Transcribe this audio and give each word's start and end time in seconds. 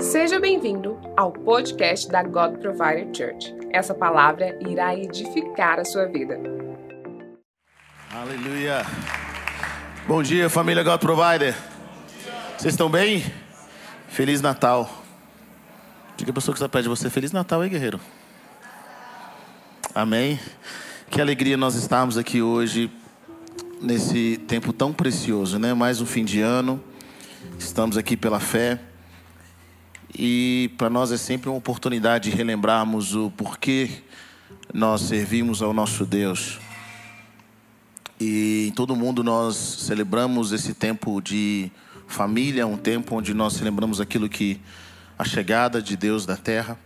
Seja 0.00 0.38
bem-vindo 0.38 0.96
ao 1.16 1.32
podcast 1.32 2.08
da 2.08 2.22
God 2.22 2.58
Provider 2.58 3.08
Church. 3.12 3.52
Essa 3.72 3.92
palavra 3.92 4.56
irá 4.68 4.94
edificar 4.94 5.80
a 5.80 5.84
sua 5.84 6.06
vida. 6.06 6.38
Aleluia. 8.10 8.86
Bom 10.06 10.22
dia, 10.22 10.48
família 10.48 10.84
God 10.84 11.00
Provider. 11.00 11.56
Vocês 12.56 12.74
estão 12.74 12.88
bem? 12.88 13.24
Feliz 14.08 14.40
Natal. 14.40 14.88
Diga 16.16 16.30
a 16.30 16.34
pessoa 16.34 16.54
que 16.54 16.58
está 16.58 16.68
perto 16.68 16.84
de 16.84 16.88
você, 16.88 17.10
Feliz 17.10 17.32
Natal, 17.32 17.64
hein, 17.64 17.70
guerreiro? 17.70 17.98
Amém. 19.94 20.38
Que 21.10 21.20
alegria 21.20 21.56
nós 21.56 21.74
estarmos 21.74 22.16
aqui 22.16 22.40
hoje, 22.40 22.88
nesse 23.80 24.38
tempo 24.46 24.72
tão 24.72 24.92
precioso, 24.92 25.58
né? 25.58 25.74
Mais 25.74 26.00
um 26.00 26.06
fim 26.06 26.24
de 26.24 26.40
ano. 26.40 26.82
Estamos 27.58 27.96
aqui 27.96 28.16
pela 28.16 28.38
fé. 28.38 28.78
E 30.14 30.70
para 30.76 30.90
nós 30.90 31.10
é 31.10 31.16
sempre 31.16 31.48
uma 31.48 31.56
oportunidade 31.56 32.30
de 32.30 32.36
relembrarmos 32.36 33.14
o 33.14 33.30
porquê 33.30 34.02
nós 34.72 35.02
servimos 35.02 35.62
ao 35.62 35.72
nosso 35.72 36.04
Deus. 36.04 36.58
E 38.20 38.68
em 38.68 38.72
todo 38.72 38.94
mundo 38.94 39.24
nós 39.24 39.56
celebramos 39.56 40.52
esse 40.52 40.74
tempo 40.74 41.20
de 41.20 41.70
família, 42.06 42.66
um 42.66 42.76
tempo 42.76 43.16
onde 43.16 43.32
nós 43.32 43.54
celebramos 43.54 44.00
aquilo 44.00 44.28
que 44.28 44.60
a 45.18 45.24
chegada 45.24 45.80
de 45.80 45.96
Deus 45.96 46.26
da 46.26 46.36
terra. 46.36 46.78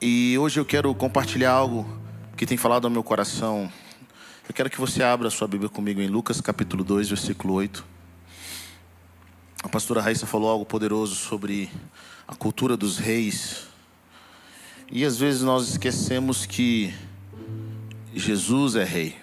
E 0.00 0.36
hoje 0.38 0.58
eu 0.58 0.64
quero 0.64 0.94
compartilhar 0.94 1.52
algo 1.52 1.86
que 2.36 2.46
tem 2.46 2.56
falado 2.56 2.86
ao 2.86 2.90
meu 2.90 3.04
coração. 3.04 3.70
Eu 4.48 4.54
quero 4.54 4.68
que 4.68 4.80
você 4.80 5.02
abra 5.02 5.30
sua 5.30 5.46
Bíblia 5.46 5.68
comigo 5.68 6.00
em 6.00 6.08
Lucas 6.08 6.40
capítulo 6.40 6.82
2, 6.82 7.08
versículo 7.08 7.54
8. 7.54 7.99
A 9.62 9.68
pastora 9.68 10.00
Raíssa 10.00 10.26
falou 10.26 10.48
algo 10.48 10.64
poderoso 10.64 11.14
sobre 11.14 11.70
a 12.26 12.34
cultura 12.34 12.78
dos 12.78 12.96
reis. 12.96 13.66
E 14.90 15.04
às 15.04 15.18
vezes 15.18 15.42
nós 15.42 15.68
esquecemos 15.68 16.46
que 16.46 16.94
Jesus 18.14 18.74
é 18.74 18.84
rei. 18.84 19.18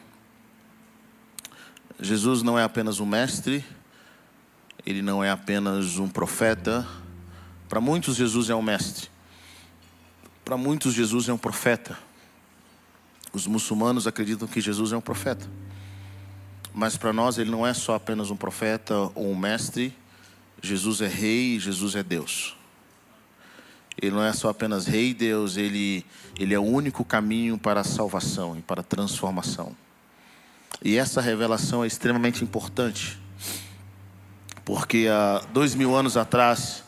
Jesus 1.99 2.43
não 2.43 2.57
é 2.57 2.63
apenas 2.63 2.99
um 2.99 3.05
mestre, 3.05 3.65
ele 4.85 5.01
não 5.01 5.23
é 5.23 5.31
apenas 5.31 5.97
um 5.97 6.07
profeta. 6.07 6.87
Para 7.67 7.81
muitos, 7.81 8.15
Jesus 8.15 8.51
é 8.51 8.55
um 8.55 8.61
mestre. 8.61 9.09
Para 10.45 10.55
muitos, 10.55 10.93
Jesus 10.93 11.27
é 11.27 11.33
um 11.33 11.37
profeta. 11.37 11.97
Os 13.33 13.47
muçulmanos 13.47 14.05
acreditam 14.05 14.47
que 14.47 14.61
Jesus 14.61 14.91
é 14.91 14.97
um 14.97 15.01
profeta. 15.01 15.49
Mas 16.75 16.95
para 16.95 17.11
nós, 17.11 17.39
ele 17.39 17.49
não 17.49 17.65
é 17.65 17.73
só 17.73 17.95
apenas 17.95 18.29
um 18.29 18.37
profeta 18.37 18.95
ou 19.15 19.31
um 19.31 19.35
mestre 19.35 19.93
Jesus 20.61 21.01
é 21.01 21.07
rei, 21.07 21.59
Jesus 21.59 21.95
é 21.95 22.03
Deus. 22.03 22.55
Ele 23.99 24.15
não 24.15 24.23
é 24.23 24.31
só 24.31 24.49
apenas 24.49 24.85
rei 24.85 25.13
Deus, 25.13 25.57
ele, 25.57 26.05
ele 26.37 26.53
é 26.53 26.59
o 26.59 26.63
único 26.63 27.03
caminho 27.03 27.57
para 27.57 27.81
a 27.81 27.83
salvação 27.83 28.57
e 28.57 28.61
para 28.61 28.81
a 28.81 28.83
transformação. 28.83 29.75
E 30.83 30.97
essa 30.97 31.19
revelação 31.19 31.83
é 31.83 31.87
extremamente 31.87 32.43
importante, 32.43 33.19
porque 34.63 35.07
há 35.09 35.41
dois 35.51 35.73
mil 35.73 35.95
anos 35.95 36.15
atrás, 36.15 36.83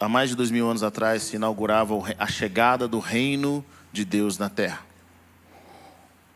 há 0.00 0.08
mais 0.08 0.30
de 0.30 0.36
dois 0.36 0.50
mil 0.50 0.68
anos 0.68 0.82
atrás, 0.82 1.22
se 1.22 1.36
inaugurava 1.36 1.94
a 2.18 2.26
chegada 2.26 2.88
do 2.88 2.98
reino 2.98 3.64
de 3.92 4.04
Deus 4.04 4.38
na 4.38 4.48
terra. 4.48 4.80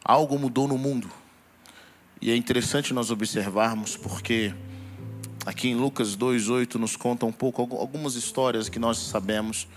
Algo 0.04 0.38
mudou 0.38 0.68
no 0.68 0.78
mundo. 0.78 1.10
E 2.20 2.30
é 2.30 2.36
interessante 2.36 2.94
nós 2.94 3.10
observarmos 3.10 3.96
porque 3.96 4.54
Aqui 5.46 5.68
em 5.68 5.74
Lucas 5.74 6.16
2:8 6.16 6.76
nos 6.78 6.96
conta 6.96 7.26
um 7.26 7.32
pouco 7.32 7.62
algumas 7.76 8.14
histórias 8.14 8.70
que 8.70 8.78
nós 8.78 8.96
sabemos, 8.96 9.68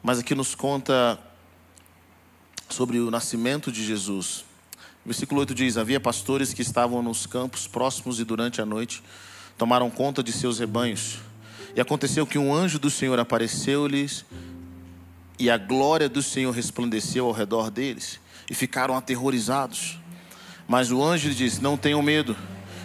mas 0.00 0.20
aqui 0.20 0.36
nos 0.36 0.54
conta 0.54 1.18
sobre 2.68 3.00
o 3.00 3.10
nascimento 3.10 3.72
de 3.72 3.84
Jesus. 3.84 4.44
Versículo 5.04 5.40
8 5.40 5.52
diz: 5.52 5.76
Havia 5.76 5.98
pastores 5.98 6.54
que 6.54 6.62
estavam 6.62 7.02
nos 7.02 7.26
campos 7.26 7.66
próximos 7.66 8.20
e 8.20 8.24
durante 8.24 8.60
a 8.60 8.66
noite 8.66 9.02
tomaram 9.58 9.90
conta 9.90 10.22
de 10.22 10.30
seus 10.30 10.60
rebanhos. 10.60 11.18
E 11.74 11.80
aconteceu 11.80 12.24
que 12.24 12.38
um 12.38 12.54
anjo 12.54 12.78
do 12.78 12.88
Senhor 12.88 13.18
apareceu-lhes 13.18 14.24
e 15.40 15.50
a 15.50 15.58
glória 15.58 16.08
do 16.08 16.22
Senhor 16.22 16.52
resplandeceu 16.52 17.26
ao 17.26 17.32
redor 17.32 17.68
deles 17.68 18.20
e 18.48 18.54
ficaram 18.54 18.96
aterrorizados. 18.96 19.98
Mas 20.68 20.92
o 20.92 21.02
anjo 21.02 21.34
disse: 21.34 21.60
Não 21.60 21.76
tenham 21.76 22.00
medo. 22.00 22.36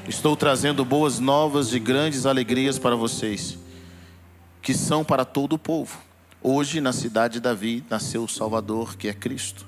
Estou 0.08 0.36
trazendo 0.36 0.86
boas 0.86 1.20
novas 1.20 1.68
de 1.68 1.80
grandes 1.80 2.28
alegrias 2.28 2.78
para 2.78 2.96
vocês, 2.96 3.58
que 4.62 4.72
são 4.72 5.04
para 5.04 5.26
todo 5.26 5.54
o 5.54 5.58
povo. 5.58 5.98
Hoje, 6.44 6.80
na 6.80 6.94
cidade 6.94 7.34
de 7.34 7.40
Davi, 7.40 7.84
nasceu 7.90 8.24
o 8.24 8.30
Salvador, 8.30 8.98
que 8.98 9.08
é 9.08 9.14
Cristo. 9.14 9.66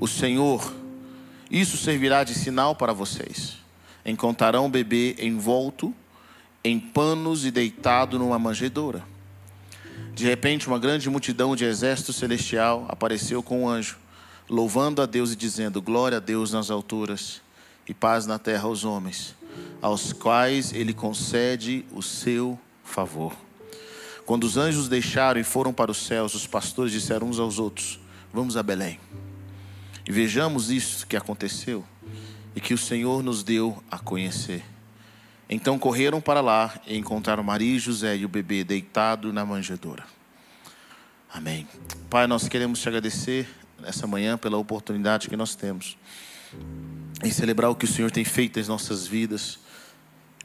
O 0.00 0.08
Senhor, 0.08 0.72
isso 1.50 1.76
servirá 1.76 2.24
de 2.24 2.34
sinal 2.34 2.74
para 2.74 2.94
vocês. 2.94 3.58
Encontrarão 4.02 4.64
um 4.64 4.70
bebê 4.70 5.14
envolto 5.20 5.94
em 6.64 6.80
panos 6.80 7.44
e 7.44 7.50
deitado 7.50 8.18
numa 8.18 8.38
manjedoura. 8.38 9.04
De 10.14 10.24
repente, 10.24 10.68
uma 10.68 10.78
grande 10.78 11.10
multidão 11.10 11.54
de 11.54 11.66
exército 11.66 12.14
celestial 12.14 12.86
apareceu 12.88 13.42
com 13.42 13.64
um 13.64 13.68
anjo, 13.68 13.98
louvando 14.48 15.02
a 15.02 15.06
Deus 15.06 15.32
e 15.34 15.36
dizendo: 15.36 15.82
Glória 15.82 16.16
a 16.16 16.20
Deus 16.20 16.50
nas 16.50 16.70
alturas 16.70 17.42
e 17.88 17.94
paz 17.94 18.26
na 18.26 18.38
terra 18.38 18.64
aos 18.64 18.84
homens, 18.84 19.34
aos 19.80 20.12
quais 20.12 20.72
ele 20.72 20.92
concede 20.92 21.84
o 21.92 22.02
seu 22.02 22.58
favor. 22.84 23.34
Quando 24.26 24.44
os 24.44 24.58
anjos 24.58 24.88
deixaram 24.88 25.40
e 25.40 25.44
foram 25.44 25.72
para 25.72 25.90
os 25.90 25.96
céus, 25.96 26.34
os 26.34 26.46
pastores 26.46 26.92
disseram 26.92 27.28
uns 27.28 27.38
aos 27.38 27.58
outros: 27.58 27.98
Vamos 28.32 28.56
a 28.56 28.62
Belém. 28.62 29.00
E 30.06 30.12
vejamos 30.12 30.70
isso 30.70 31.06
que 31.06 31.16
aconteceu 31.16 31.84
e 32.54 32.60
que 32.60 32.74
o 32.74 32.78
Senhor 32.78 33.22
nos 33.22 33.42
deu 33.42 33.82
a 33.90 33.98
conhecer. 33.98 34.64
Então 35.48 35.78
correram 35.78 36.20
para 36.20 36.42
lá 36.42 36.78
e 36.86 36.96
encontraram 36.96 37.42
Maria 37.42 37.76
e 37.76 37.78
José 37.78 38.16
e 38.16 38.24
o 38.24 38.28
bebê 38.28 38.64
deitado 38.64 39.32
na 39.32 39.46
manjedoura. 39.46 40.04
Amém. 41.32 41.66
Pai, 42.10 42.26
nós 42.26 42.48
queremos 42.48 42.80
te 42.80 42.88
agradecer 42.88 43.48
nessa 43.80 44.06
manhã 44.06 44.36
pela 44.36 44.58
oportunidade 44.58 45.28
que 45.28 45.36
nós 45.36 45.54
temos 45.54 45.96
em 47.22 47.30
celebrar 47.30 47.70
o 47.70 47.74
que 47.74 47.84
o 47.84 47.88
Senhor 47.88 48.10
tem 48.10 48.24
feito 48.24 48.58
nas 48.58 48.68
nossas 48.68 49.06
vidas. 49.06 49.58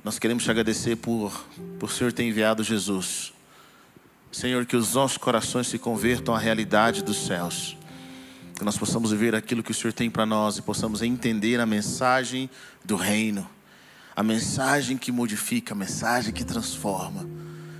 Nós 0.03 0.19
queremos 0.19 0.43
te 0.43 0.51
agradecer 0.51 0.95
por, 0.97 1.45
por 1.79 1.89
o 1.89 1.91
Senhor 1.91 2.11
ter 2.11 2.23
enviado 2.23 2.63
Jesus. 2.63 3.33
Senhor, 4.31 4.65
que 4.65 4.75
os 4.75 4.93
nossos 4.95 5.17
corações 5.17 5.67
se 5.67 5.77
convertam 5.77 6.33
à 6.33 6.39
realidade 6.39 7.03
dos 7.03 7.27
céus. 7.27 7.77
Que 8.55 8.63
nós 8.63 8.77
possamos 8.77 9.11
viver 9.11 9.35
aquilo 9.35 9.61
que 9.61 9.71
o 9.71 9.73
Senhor 9.73 9.93
tem 9.93 10.09
para 10.09 10.25
nós 10.25 10.57
e 10.57 10.61
possamos 10.61 11.01
entender 11.01 11.59
a 11.59 11.65
mensagem 11.65 12.49
do 12.83 12.95
reino. 12.95 13.47
A 14.15 14.23
mensagem 14.23 14.97
que 14.97 15.11
modifica, 15.11 15.73
a 15.73 15.77
mensagem 15.77 16.33
que 16.33 16.43
transforma. 16.43 17.27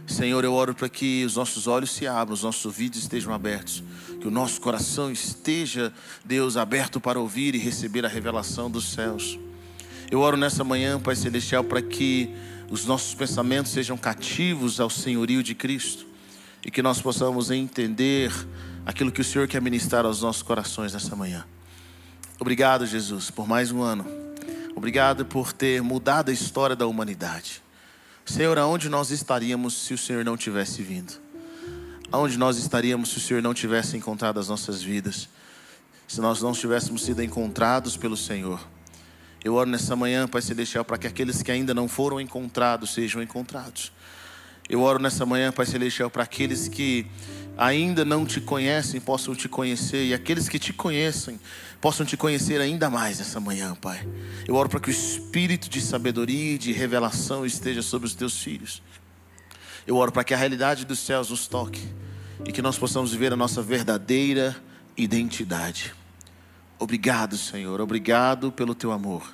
Senhor, 0.05 0.43
eu 0.43 0.53
oro 0.53 0.75
para 0.75 0.89
que 0.89 1.23
os 1.23 1.35
nossos 1.35 1.65
olhos 1.65 1.91
se 1.91 2.05
abram, 2.05 2.33
os 2.33 2.43
nossos 2.43 2.65
ouvidos 2.65 2.99
estejam 2.99 3.33
abertos, 3.33 3.83
que 4.19 4.27
o 4.27 4.31
nosso 4.31 4.59
coração 4.59 5.11
esteja, 5.11 5.93
Deus, 6.25 6.57
aberto 6.57 6.99
para 6.99 7.19
ouvir 7.19 7.55
e 7.55 7.57
receber 7.57 8.05
a 8.05 8.09
revelação 8.09 8.69
dos 8.69 8.91
céus. 8.91 9.39
Eu 10.11 10.19
oro 10.19 10.35
nessa 10.35 10.63
manhã, 10.63 10.99
Pai 10.99 11.15
Celestial, 11.15 11.63
para 11.63 11.81
que 11.81 12.29
os 12.69 12.85
nossos 12.85 13.13
pensamentos 13.15 13.71
sejam 13.71 13.97
cativos 13.97 14.79
ao 14.79 14.89
senhorio 14.89 15.41
de 15.41 15.55
Cristo 15.55 16.05
e 16.65 16.69
que 16.69 16.81
nós 16.81 17.01
possamos 17.01 17.49
entender 17.49 18.31
aquilo 18.85 19.11
que 19.11 19.21
o 19.21 19.23
Senhor 19.23 19.47
quer 19.47 19.61
ministrar 19.61 20.05
aos 20.05 20.21
nossos 20.21 20.43
corações 20.43 20.93
nessa 20.93 21.15
manhã. 21.15 21.45
Obrigado, 22.39 22.85
Jesus, 22.85 23.31
por 23.31 23.47
mais 23.47 23.71
um 23.71 23.81
ano. 23.81 24.05
Obrigado 24.75 25.25
por 25.25 25.53
ter 25.53 25.81
mudado 25.81 26.29
a 26.29 26.33
história 26.33 26.75
da 26.75 26.85
humanidade. 26.85 27.61
Senhor, 28.25 28.57
aonde 28.57 28.87
nós 28.89 29.11
estaríamos 29.11 29.73
se 29.73 29.93
o 29.93 29.97
Senhor 29.97 30.23
não 30.23 30.37
tivesse 30.37 30.81
vindo? 30.81 31.13
Aonde 32.11 32.37
nós 32.37 32.57
estaríamos 32.57 33.09
se 33.09 33.17
o 33.17 33.19
Senhor 33.19 33.43
não 33.43 33.53
tivesse 33.53 33.97
encontrado 33.97 34.39
as 34.39 34.47
nossas 34.47 34.81
vidas? 34.81 35.27
Se 36.07 36.21
nós 36.21 36.41
não 36.41 36.53
tivéssemos 36.53 37.03
sido 37.03 37.21
encontrados 37.21 37.97
pelo 37.97 38.15
Senhor? 38.15 38.65
Eu 39.43 39.55
oro 39.55 39.69
nessa 39.69 39.93
manhã, 39.93 40.25
Pai 40.25 40.41
Celestial, 40.41 40.85
para 40.85 40.97
que 40.97 41.05
aqueles 41.05 41.41
que 41.41 41.51
ainda 41.51 41.73
não 41.73 41.87
foram 41.89 42.21
encontrados 42.21 42.93
sejam 42.93 43.21
encontrados. 43.21 43.91
Eu 44.69 44.81
oro 44.81 45.01
nessa 45.01 45.25
manhã, 45.25 45.51
Pai 45.51 45.65
Celestial, 45.65 46.09
para 46.09 46.23
aqueles 46.23 46.69
que 46.69 47.05
ainda 47.57 48.03
não 48.03 48.25
te 48.25 48.41
conhecem 48.41 48.99
possam 48.99 49.35
te 49.35 49.47
conhecer 49.47 50.05
e 50.05 50.13
aqueles 50.13 50.49
que 50.49 50.57
te 50.57 50.73
conhecem 50.73 51.39
possam 51.79 52.05
te 52.05 52.15
conhecer 52.15 52.61
ainda 52.61 52.89
mais 52.89 53.19
nessa 53.19 53.39
manhã, 53.39 53.75
Pai. 53.75 54.07
Eu 54.47 54.55
oro 54.55 54.69
para 54.69 54.79
que 54.79 54.89
o 54.89 54.91
espírito 54.91 55.69
de 55.69 55.81
sabedoria 55.81 56.55
e 56.55 56.57
de 56.57 56.71
revelação 56.71 57.45
esteja 57.45 57.81
sobre 57.81 58.07
os 58.07 58.15
teus 58.15 58.39
filhos. 58.41 58.81
Eu 59.85 59.97
oro 59.97 60.11
para 60.11 60.23
que 60.23 60.33
a 60.33 60.37
realidade 60.37 60.85
dos 60.85 60.99
céus 60.99 61.29
nos 61.29 61.45
toque 61.45 61.85
e 62.45 62.51
que 62.51 62.61
nós 62.61 62.77
possamos 62.77 63.11
viver 63.11 63.33
a 63.33 63.35
nossa 63.35 63.61
verdadeira 63.61 64.55
identidade. 64.95 65.93
Obrigado, 66.79 67.37
Senhor. 67.37 67.79
Obrigado 67.81 68.51
pelo 68.51 68.73
teu 68.73 68.91
amor. 68.91 69.29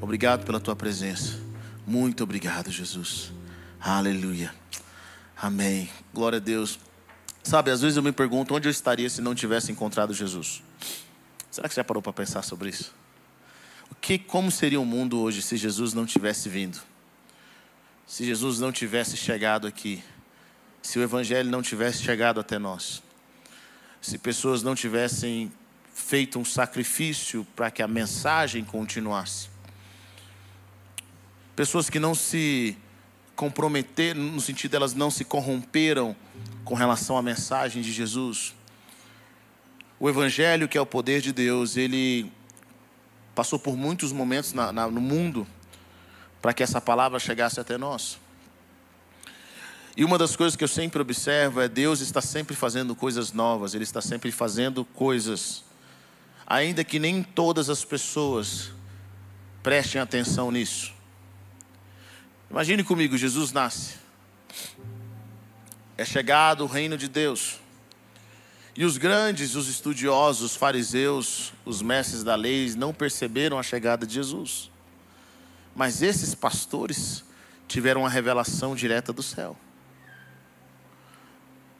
Obrigado 0.00 0.44
pela 0.44 0.60
tua 0.60 0.74
presença. 0.74 1.38
Muito 1.86 2.24
obrigado, 2.24 2.70
Jesus. 2.70 3.32
Aleluia. 3.80 4.52
Amém. 5.36 5.88
Glória 6.12 6.36
a 6.36 6.40
Deus. 6.40 6.78
Sabe, 7.42 7.70
às 7.70 7.82
vezes 7.82 7.96
eu 7.96 8.02
me 8.02 8.12
pergunto 8.12 8.54
onde 8.54 8.68
eu 8.68 8.70
estaria 8.70 9.10
se 9.10 9.20
não 9.20 9.34
tivesse 9.34 9.72
encontrado 9.72 10.14
Jesus. 10.14 10.62
Será 11.50 11.68
que 11.68 11.74
você 11.74 11.80
já 11.80 11.84
parou 11.84 12.02
para 12.02 12.12
pensar 12.12 12.42
sobre 12.42 12.70
isso? 12.70 12.94
O 13.90 13.94
que, 13.94 14.18
como 14.18 14.50
seria 14.50 14.80
o 14.80 14.86
mundo 14.86 15.20
hoje 15.20 15.42
se 15.42 15.56
Jesus 15.56 15.92
não 15.92 16.06
tivesse 16.06 16.48
vindo? 16.48 16.80
Se 18.06 18.24
Jesus 18.24 18.60
não 18.60 18.72
tivesse 18.72 19.16
chegado 19.16 19.66
aqui? 19.66 20.02
Se 20.82 20.98
o 20.98 21.02
Evangelho 21.02 21.50
não 21.50 21.62
tivesse 21.62 22.02
chegado 22.02 22.40
até 22.40 22.58
nós? 22.58 23.02
Se 24.00 24.18
pessoas 24.18 24.62
não 24.62 24.74
tivessem 24.74 25.52
feito 25.92 26.38
um 26.38 26.44
sacrifício 26.44 27.46
para 27.54 27.70
que 27.70 27.82
a 27.82 27.88
mensagem 27.88 28.64
continuasse? 28.64 29.48
Pessoas 31.54 31.90
que 31.90 31.98
não 31.98 32.14
se 32.14 32.76
comprometeram, 33.36 34.20
no 34.20 34.40
sentido 34.40 34.74
elas 34.74 34.94
não 34.94 35.10
se 35.10 35.24
corromperam 35.24 36.14
com 36.64 36.74
relação 36.74 37.16
à 37.16 37.22
mensagem 37.22 37.82
de 37.82 37.92
Jesus. 37.92 38.54
O 39.98 40.08
Evangelho, 40.08 40.68
que 40.68 40.76
é 40.76 40.80
o 40.80 40.86
poder 40.86 41.20
de 41.20 41.32
Deus, 41.32 41.76
ele 41.76 42.30
passou 43.34 43.58
por 43.58 43.76
muitos 43.76 44.12
momentos 44.12 44.52
na, 44.52 44.72
na, 44.72 44.86
no 44.88 45.00
mundo 45.00 45.46
para 46.40 46.52
que 46.52 46.62
essa 46.62 46.80
palavra 46.80 47.18
chegasse 47.18 47.60
até 47.60 47.78
nós. 47.78 48.18
E 49.96 50.04
uma 50.04 50.16
das 50.16 50.34
coisas 50.34 50.56
que 50.56 50.64
eu 50.64 50.68
sempre 50.68 51.00
observo 51.00 51.60
é 51.60 51.68
Deus 51.68 52.00
está 52.00 52.20
sempre 52.20 52.56
fazendo 52.56 52.96
coisas 52.96 53.32
novas, 53.32 53.74
Ele 53.74 53.84
está 53.84 54.00
sempre 54.00 54.32
fazendo 54.32 54.84
coisas, 54.84 55.62
ainda 56.46 56.82
que 56.82 56.98
nem 56.98 57.22
todas 57.22 57.68
as 57.68 57.84
pessoas 57.84 58.72
prestem 59.62 60.00
atenção 60.00 60.50
nisso. 60.50 60.92
Imagine 62.52 62.84
comigo, 62.84 63.16
Jesus 63.16 63.50
nasce, 63.50 63.94
é 65.96 66.04
chegado 66.04 66.64
o 66.64 66.66
reino 66.66 66.98
de 66.98 67.08
Deus. 67.08 67.58
E 68.76 68.84
os 68.84 68.98
grandes, 68.98 69.54
os 69.54 69.68
estudiosos, 69.68 70.50
os 70.50 70.56
fariseus, 70.56 71.54
os 71.64 71.80
mestres 71.80 72.22
da 72.22 72.34
lei 72.34 72.70
não 72.76 72.92
perceberam 72.92 73.58
a 73.58 73.62
chegada 73.62 74.06
de 74.06 74.12
Jesus. 74.12 74.70
Mas 75.74 76.02
esses 76.02 76.34
pastores 76.34 77.24
tiveram 77.66 78.02
uma 78.02 78.10
revelação 78.10 78.76
direta 78.76 79.14
do 79.14 79.22
céu. 79.22 79.56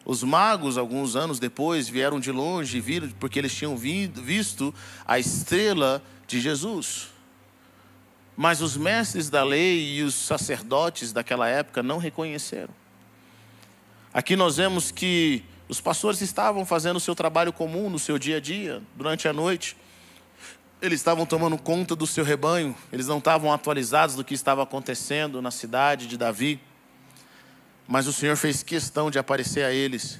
Os 0.03 0.23
magos, 0.23 0.75
alguns 0.75 1.15
anos 1.15 1.37
depois, 1.37 1.87
vieram 1.87 2.19
de 2.19 2.31
longe 2.31 2.81
viram, 2.81 3.09
porque 3.19 3.37
eles 3.37 3.53
tinham 3.53 3.77
visto 3.77 4.73
a 5.05 5.19
estrela 5.19 6.03
de 6.25 6.41
Jesus. 6.41 7.12
Mas 8.35 8.61
os 8.61 8.75
mestres 8.75 9.29
da 9.29 9.43
lei 9.43 9.97
e 9.97 10.03
os 10.03 10.15
sacerdotes 10.15 11.13
daquela 11.13 11.47
época 11.47 11.83
não 11.83 11.97
reconheceram. 11.97 12.73
Aqui 14.13 14.35
nós 14.35 14.57
vemos 14.57 14.91
que 14.91 15.43
os 15.67 15.81
pastores 15.81 16.21
estavam 16.21 16.65
fazendo 16.65 16.97
o 16.97 16.99
seu 16.99 17.15
trabalho 17.15 17.53
comum 17.53 17.89
no 17.89 17.97
seu 17.97 18.19
dia 18.19 18.37
a 18.37 18.39
dia, 18.39 18.81
durante 18.95 19.27
a 19.27 19.33
noite. 19.33 19.75
Eles 20.81 20.99
estavam 20.99 21.25
tomando 21.25 21.57
conta 21.57 21.95
do 21.95 22.05
seu 22.05 22.23
rebanho, 22.23 22.75
eles 22.91 23.07
não 23.07 23.17
estavam 23.17 23.51
atualizados 23.51 24.15
do 24.15 24.23
que 24.23 24.33
estava 24.33 24.61
acontecendo 24.61 25.41
na 25.41 25.49
cidade 25.49 26.07
de 26.07 26.17
Davi. 26.17 26.59
Mas 27.87 28.05
o 28.05 28.13
Senhor 28.13 28.35
fez 28.35 28.61
questão 28.61 29.09
de 29.09 29.17
aparecer 29.17 29.63
a 29.63 29.71
eles 29.71 30.19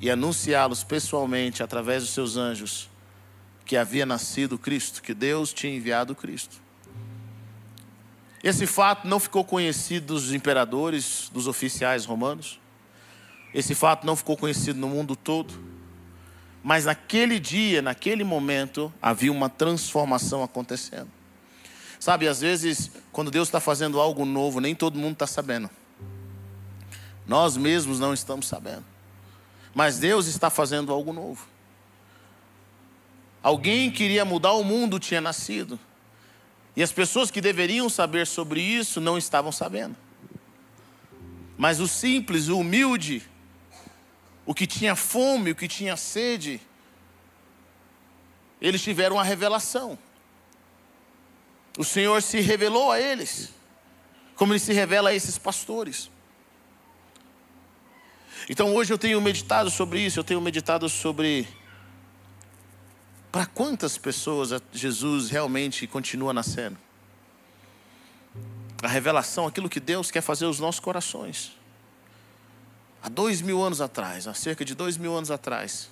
e 0.00 0.10
anunciá-los 0.10 0.82
pessoalmente, 0.82 1.62
através 1.62 2.02
dos 2.02 2.14
seus 2.14 2.36
anjos, 2.36 2.88
que 3.66 3.76
havia 3.76 4.06
nascido 4.06 4.58
Cristo, 4.58 5.02
que 5.02 5.12
Deus 5.12 5.52
tinha 5.52 5.76
enviado 5.76 6.14
Cristo. 6.14 6.61
Esse 8.42 8.66
fato 8.66 9.06
não 9.06 9.20
ficou 9.20 9.44
conhecido 9.44 10.14
dos 10.14 10.32
imperadores, 10.32 11.30
dos 11.32 11.46
oficiais 11.46 12.04
romanos. 12.04 12.58
Esse 13.54 13.74
fato 13.74 14.04
não 14.04 14.16
ficou 14.16 14.36
conhecido 14.36 14.80
no 14.80 14.88
mundo 14.88 15.14
todo, 15.14 15.54
mas 16.62 16.86
naquele 16.86 17.38
dia, 17.38 17.82
naquele 17.82 18.24
momento, 18.24 18.92
havia 19.00 19.30
uma 19.30 19.48
transformação 19.48 20.42
acontecendo. 20.42 21.08
Sabe, 22.00 22.26
às 22.26 22.40
vezes, 22.40 22.90
quando 23.12 23.30
Deus 23.30 23.46
está 23.46 23.60
fazendo 23.60 24.00
algo 24.00 24.24
novo, 24.24 24.58
nem 24.58 24.74
todo 24.74 24.98
mundo 24.98 25.12
está 25.12 25.26
sabendo. 25.26 25.70
Nós 27.26 27.56
mesmos 27.56 28.00
não 28.00 28.12
estamos 28.12 28.48
sabendo. 28.48 28.84
Mas 29.74 29.98
Deus 29.98 30.26
está 30.26 30.50
fazendo 30.50 30.92
algo 30.92 31.12
novo. 31.12 31.46
Alguém 33.42 33.90
queria 33.90 34.24
mudar 34.24 34.52
o 34.52 34.64
mundo 34.64 34.98
tinha 34.98 35.20
nascido. 35.20 35.78
E 36.74 36.82
as 36.82 36.92
pessoas 36.92 37.30
que 37.30 37.40
deveriam 37.40 37.88
saber 37.88 38.26
sobre 38.26 38.60
isso 38.60 39.00
não 39.00 39.18
estavam 39.18 39.52
sabendo. 39.52 39.96
Mas 41.56 41.80
o 41.80 41.86
simples, 41.86 42.48
o 42.48 42.58
humilde, 42.58 43.22
o 44.46 44.54
que 44.54 44.66
tinha 44.66 44.96
fome, 44.96 45.50
o 45.50 45.54
que 45.54 45.68
tinha 45.68 45.96
sede, 45.96 46.60
eles 48.60 48.82
tiveram 48.82 49.16
uma 49.16 49.24
revelação. 49.24 49.98
O 51.76 51.84
Senhor 51.84 52.22
se 52.22 52.40
revelou 52.40 52.90
a 52.90 53.00
eles, 53.00 53.52
como 54.36 54.52
Ele 54.52 54.60
se 54.60 54.72
revela 54.72 55.10
a 55.10 55.14
esses 55.14 55.38
pastores. 55.38 56.10
Então 58.48 58.74
hoje 58.74 58.92
eu 58.92 58.98
tenho 58.98 59.20
meditado 59.20 59.70
sobre 59.70 60.00
isso, 60.00 60.18
eu 60.18 60.24
tenho 60.24 60.40
meditado 60.40 60.88
sobre 60.88 61.46
para 63.32 63.46
quantas 63.46 63.96
pessoas 63.96 64.50
Jesus 64.70 65.30
realmente 65.30 65.86
continua 65.86 66.34
nascendo. 66.34 66.76
A 68.82 68.88
revelação, 68.88 69.46
aquilo 69.46 69.70
que 69.70 69.80
Deus 69.80 70.10
quer 70.10 70.20
fazer 70.20 70.44
nos 70.44 70.60
nossos 70.60 70.80
corações. 70.80 71.56
Há 73.02 73.08
dois 73.08 73.40
mil 73.40 73.62
anos 73.62 73.80
atrás, 73.80 74.28
há 74.28 74.34
cerca 74.34 74.66
de 74.66 74.74
dois 74.74 74.98
mil 74.98 75.16
anos 75.16 75.30
atrás, 75.30 75.88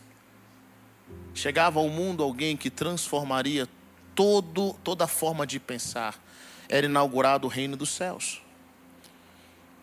chegava 1.35 1.81
ao 1.81 1.89
mundo 1.89 2.23
alguém 2.23 2.59
que 2.59 2.69
transformaria 2.69 3.67
todo, 4.15 4.75
toda 4.85 5.07
forma 5.07 5.47
de 5.47 5.59
pensar. 5.59 6.23
Era 6.69 6.87
inaugurado 6.87 7.47
o 7.47 7.51
reino 7.51 7.77
dos 7.77 7.89
céus, 7.89 8.43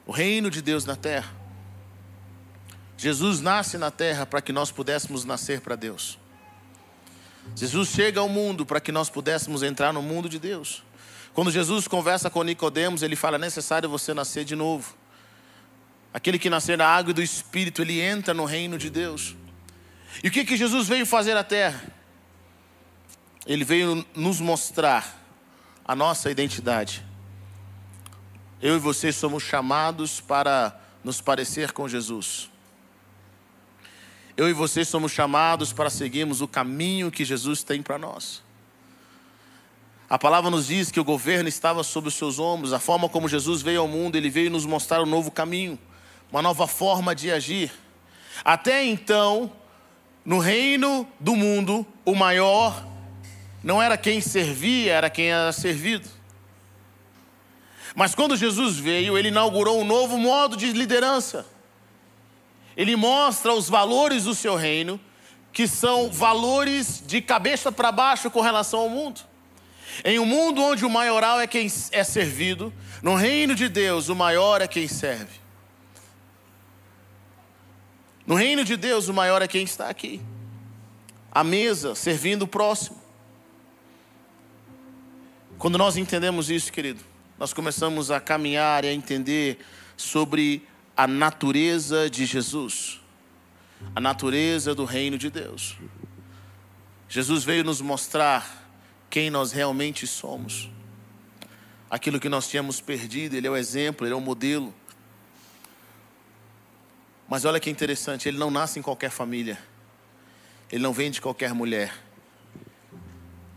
o 0.06 0.12
reino 0.12 0.52
de 0.52 0.62
Deus 0.62 0.86
na 0.86 0.96
terra. 0.96 1.34
Jesus 2.96 3.42
nasce 3.42 3.78
na 3.78 3.90
terra 3.90 4.26
para 4.26 4.42
que 4.42 4.54
nós 4.54 4.72
pudéssemos 4.72 5.26
nascer 5.26 5.60
para 5.60 5.76
Deus. 5.76 6.20
Jesus 7.56 7.90
chega 7.90 8.20
ao 8.20 8.30
mundo 8.30 8.66
para 8.66 8.80
que 8.80 8.92
nós 8.92 9.10
pudéssemos 9.10 9.64
entrar 9.64 9.92
no 9.92 10.02
mundo 10.02 10.30
de 10.30 10.40
Deus. 10.40 10.84
Quando 11.34 11.52
Jesus 11.52 11.88
conversa 11.88 12.30
com 12.30 12.44
Nicodemos, 12.44 13.04
ele 13.04 13.16
fala: 13.16 13.38
é 13.38 13.40
necessário 13.40 13.90
você 13.90 14.14
nascer 14.14 14.44
de 14.44 14.56
novo. 14.56 14.96
Aquele 16.14 16.40
que 16.40 16.50
nascer 16.50 16.78
da 16.78 16.88
água 16.88 17.12
e 17.12 17.14
do 17.14 17.22
Espírito, 17.22 17.82
ele 17.82 18.00
entra 18.02 18.34
no 18.34 18.46
reino 18.46 18.78
de 18.78 18.90
Deus. 18.90 19.36
E 20.24 20.30
o 20.30 20.32
que, 20.32 20.44
que 20.44 20.58
Jesus 20.58 20.88
veio 20.88 21.06
fazer 21.06 21.34
na 21.36 21.44
terra? 21.44 21.84
Ele 23.46 23.64
veio 23.64 24.06
nos 24.16 24.40
mostrar 24.40 25.16
a 25.86 25.96
nossa 25.96 26.32
identidade. 26.32 27.06
Eu 28.62 28.76
e 28.76 28.80
você 28.80 29.12
somos 29.12 29.44
chamados 29.44 30.20
para 30.20 30.76
nos 31.04 31.22
parecer 31.22 31.72
com 31.72 31.88
Jesus. 31.88 32.50
Eu 34.38 34.48
e 34.48 34.54
você 34.54 34.86
somos 34.86 35.12
chamados 35.12 35.74
para 35.74 35.90
seguirmos 35.90 36.40
o 36.40 36.48
caminho 36.48 37.12
que 37.12 37.26
Jesus 37.26 37.64
tem 37.64 37.82
para 37.82 37.98
nós. 37.98 38.44
A 40.10 40.18
palavra 40.18 40.50
nos 40.50 40.68
diz 40.68 40.90
que 40.90 41.00
o 41.00 41.04
governo 41.04 41.50
estava 41.50 41.84
sobre 41.84 42.08
os 42.08 42.16
seus 42.16 42.40
ombros, 42.40 42.72
a 42.72 42.80
forma 42.80 43.10
como 43.10 43.28
Jesus 43.28 43.62
veio 43.62 43.82
ao 43.82 43.88
mundo, 43.88 44.16
ele 44.16 44.30
veio 44.30 44.50
nos 44.50 44.66
mostrar 44.66 45.02
um 45.02 45.06
novo 45.06 45.32
caminho 45.32 45.78
uma 46.32 46.42
nova 46.42 46.68
forma 46.68 47.16
de 47.16 47.32
agir. 47.32 47.72
Até 48.44 48.84
então, 48.84 49.52
no 50.24 50.40
reino 50.40 51.08
do 51.20 51.36
mundo, 51.36 51.86
o 52.06 52.16
maior 52.16 52.86
não 53.64 53.82
era 53.82 53.98
quem 53.98 54.22
servia, 54.22 54.94
era 54.94 55.10
quem 55.10 55.32
era 55.32 55.52
servido. 55.52 56.08
Mas 57.96 58.14
quando 58.14 58.38
Jesus 58.38 58.78
veio, 58.78 59.18
ele 59.18 59.30
inaugurou 59.30 59.82
um 59.82 59.86
novo 59.86 60.18
modo 60.18 60.56
de 60.56 60.72
liderança. 60.72 61.46
Ele 62.78 62.96
mostra 62.96 63.52
os 63.52 63.68
valores 63.68 64.26
do 64.26 64.36
seu 64.36 64.56
reino, 64.56 65.00
que 65.52 65.68
são 65.68 66.12
valores 66.12 67.04
de 67.06 67.20
cabeça 67.20 67.72
para 67.72 67.92
baixo 67.92 68.30
com 68.30 68.40
relação 68.40 68.82
ao 68.82 68.90
mundo. 68.90 69.22
Em 70.06 70.20
um 70.20 70.26
mundo 70.26 70.62
onde 70.62 70.86
o 70.86 70.90
maioral 70.90 71.40
é 71.40 71.48
quem 71.48 71.68
é 71.92 72.04
servido, 72.04 72.72
no 73.02 73.16
reino 73.16 73.56
de 73.56 73.68
Deus, 73.68 74.10
o 74.10 74.16
maior 74.16 74.62
é 74.62 74.68
quem 74.68 74.88
serve. 74.88 75.40
No 78.28 78.36
reino 78.36 78.64
de 78.64 78.78
Deus, 78.78 79.08
o 79.08 79.14
maior 79.14 79.42
é 79.42 79.48
quem 79.48 79.64
está 79.64 79.90
aqui. 79.90 80.22
A 81.32 81.44
mesa, 81.44 81.96
servindo 81.96 82.44
o 82.44 82.48
próximo. 82.48 83.02
Quando 85.58 85.80
nós 85.80 85.98
entendemos 85.98 86.52
isso, 86.52 86.72
querido, 86.72 87.04
nós 87.40 87.54
começamos 87.54 88.12
a 88.12 88.20
caminhar 88.20 88.86
e 88.86 88.90
a 88.90 88.94
entender 88.94 89.60
sobre 89.96 90.68
a 90.98 91.06
natureza 91.06 92.10
de 92.10 92.26
Jesus, 92.26 93.00
a 93.96 94.02
natureza 94.02 94.74
do 94.74 94.84
reino 94.84 95.16
de 95.16 95.30
Deus. 95.30 95.78
Jesus 97.08 97.44
veio 97.44 97.64
nos 97.64 97.80
mostrar 97.80 98.68
quem 99.08 99.30
nós 99.30 99.52
realmente 99.52 100.08
somos. 100.08 100.72
aquilo 101.90 102.20
que 102.20 102.28
nós 102.28 102.50
tínhamos 102.50 102.82
perdido, 102.82 103.36
ele 103.36 103.48
é 103.48 103.50
o 103.50 103.56
exemplo, 103.56 104.06
ele 104.06 104.14
é 104.14 104.18
o 104.18 104.20
modelo. 104.20 104.74
Mas 107.30 107.46
olha 107.46 107.62
que 107.62 107.70
interessante, 107.70 108.28
ele 108.28 108.38
não 108.38 108.52
nasce 108.52 108.78
em 108.78 108.82
qualquer 108.82 109.10
família. 109.10 109.58
Ele 110.70 110.84
não 110.84 110.92
vem 110.92 111.10
de 111.10 111.22
qualquer 111.22 111.54
mulher. 111.54 111.94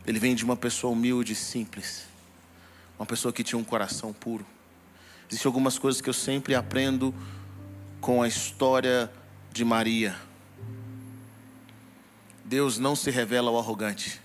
Ele 0.06 0.20
vem 0.20 0.34
de 0.34 0.44
uma 0.44 0.56
pessoa 0.56 0.92
humilde 0.92 1.32
e 1.32 1.36
simples. 1.36 2.04
Uma 2.96 3.06
pessoa 3.06 3.32
que 3.32 3.42
tinha 3.42 3.58
um 3.58 3.64
coração 3.64 4.12
puro. 4.12 4.46
Existem 5.30 5.48
algumas 5.48 5.78
coisas 5.78 6.00
que 6.00 6.08
eu 6.08 6.14
sempre 6.14 6.56
aprendo 6.56 7.14
com 8.00 8.20
a 8.20 8.26
história 8.26 9.08
de 9.52 9.64
Maria. 9.64 10.16
Deus 12.44 12.78
não 12.78 12.96
se 12.96 13.12
revela 13.12 13.48
ao 13.48 13.56
arrogante. 13.56 14.20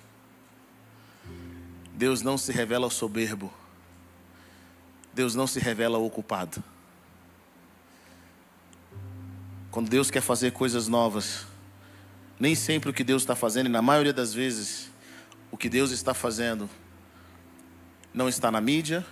Deus 1.94 2.24
não 2.24 2.40
se 2.40 2.52
revela 2.52 2.88
ao 2.88 2.90
soberbo. 2.90 3.54
Deus 5.14 5.36
não 5.36 5.46
se 5.46 5.60
revela 5.60 5.98
ao 5.98 6.04
ocupado. 6.04 6.64
Quando 9.70 9.88
Deus 9.88 10.10
quer 10.10 10.22
fazer 10.22 10.54
coisas 10.54 10.88
novas, 10.88 11.46
nem 12.40 12.56
sempre 12.56 12.90
o 12.90 12.94
que 12.94 13.04
Deus 13.04 13.22
está 13.22 13.36
fazendo, 13.36 13.68
e 13.68 13.70
na 13.70 13.82
maioria 13.82 14.12
das 14.12 14.34
vezes, 14.34 14.90
o 15.52 15.58
que 15.58 15.70
Deus 15.70 15.92
está 15.92 16.16
fazendo 16.16 16.68
não 18.12 18.28
está 18.28 18.50
na 18.50 18.60
mídia, 18.60 19.06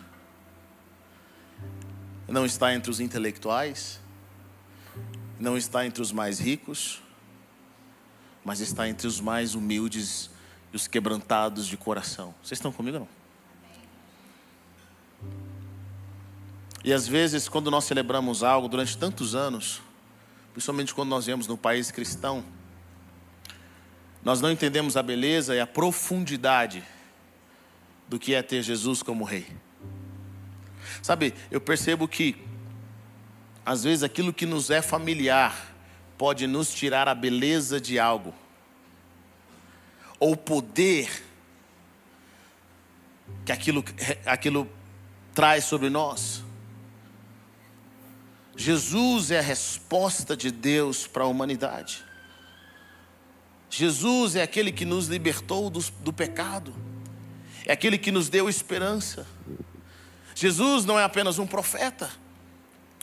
não 2.33 2.47
está 2.47 2.73
entre 2.73 2.89
os 2.89 2.99
intelectuais, 2.99 3.99
não 5.39 5.55
está 5.55 5.85
entre 5.85 6.01
os 6.01 6.11
mais 6.11 6.39
ricos, 6.39 6.99
mas 8.43 8.59
está 8.59 8.89
entre 8.89 9.05
os 9.05 9.21
mais 9.21 9.53
humildes 9.53 10.31
e 10.73 10.75
os 10.75 10.87
quebrantados 10.87 11.67
de 11.67 11.77
coração. 11.77 12.33
Vocês 12.41 12.57
estão 12.57 12.71
comigo 12.71 12.97
não? 12.97 13.07
E 16.83 16.91
às 16.91 17.07
vezes, 17.07 17.47
quando 17.47 17.69
nós 17.69 17.85
celebramos 17.85 18.43
algo 18.43 18.67
durante 18.67 18.97
tantos 18.97 19.35
anos, 19.35 19.79
principalmente 20.53 20.93
quando 20.93 21.09
nós 21.09 21.27
vemos 21.27 21.45
no 21.45 21.55
país 21.55 21.91
cristão, 21.91 22.43
nós 24.23 24.41
não 24.41 24.51
entendemos 24.51 24.97
a 24.97 25.03
beleza 25.03 25.55
e 25.55 25.59
a 25.59 25.67
profundidade 25.67 26.83
do 28.09 28.17
que 28.17 28.33
é 28.33 28.41
ter 28.41 28.63
Jesus 28.63 29.03
como 29.03 29.23
rei. 29.23 29.45
Sabe, 31.03 31.33
eu 31.51 31.59
percebo 31.59 32.07
que 32.07 32.33
às 33.65 33.83
vezes 33.83 34.03
aquilo 34.03 34.31
que 34.31 34.45
nos 34.45 34.69
é 34.69 34.81
familiar 34.81 35.75
pode 36.17 36.47
nos 36.47 36.73
tirar 36.73 37.09
a 37.09 37.13
beleza 37.13 37.79
de 37.79 37.99
algo, 37.99 38.33
ou 40.17 40.31
o 40.31 40.37
poder 40.37 41.11
que 43.45 43.51
aquilo, 43.51 43.83
aquilo 44.25 44.69
traz 45.35 45.65
sobre 45.65 45.89
nós. 45.89 46.41
Jesus 48.55 49.29
é 49.29 49.39
a 49.39 49.41
resposta 49.41 50.37
de 50.37 50.51
Deus 50.51 51.05
para 51.05 51.25
a 51.25 51.27
humanidade. 51.27 52.01
Jesus 53.69 54.37
é 54.37 54.41
aquele 54.41 54.71
que 54.71 54.85
nos 54.85 55.07
libertou 55.07 55.69
do, 55.69 55.81
do 55.99 56.13
pecado, 56.13 56.73
é 57.65 57.73
aquele 57.73 57.97
que 57.97 58.11
nos 58.11 58.29
deu 58.29 58.47
esperança. 58.47 59.27
Jesus 60.35 60.85
não 60.85 60.99
é 60.99 61.03
apenas 61.03 61.39
um 61.39 61.45
profeta, 61.45 62.09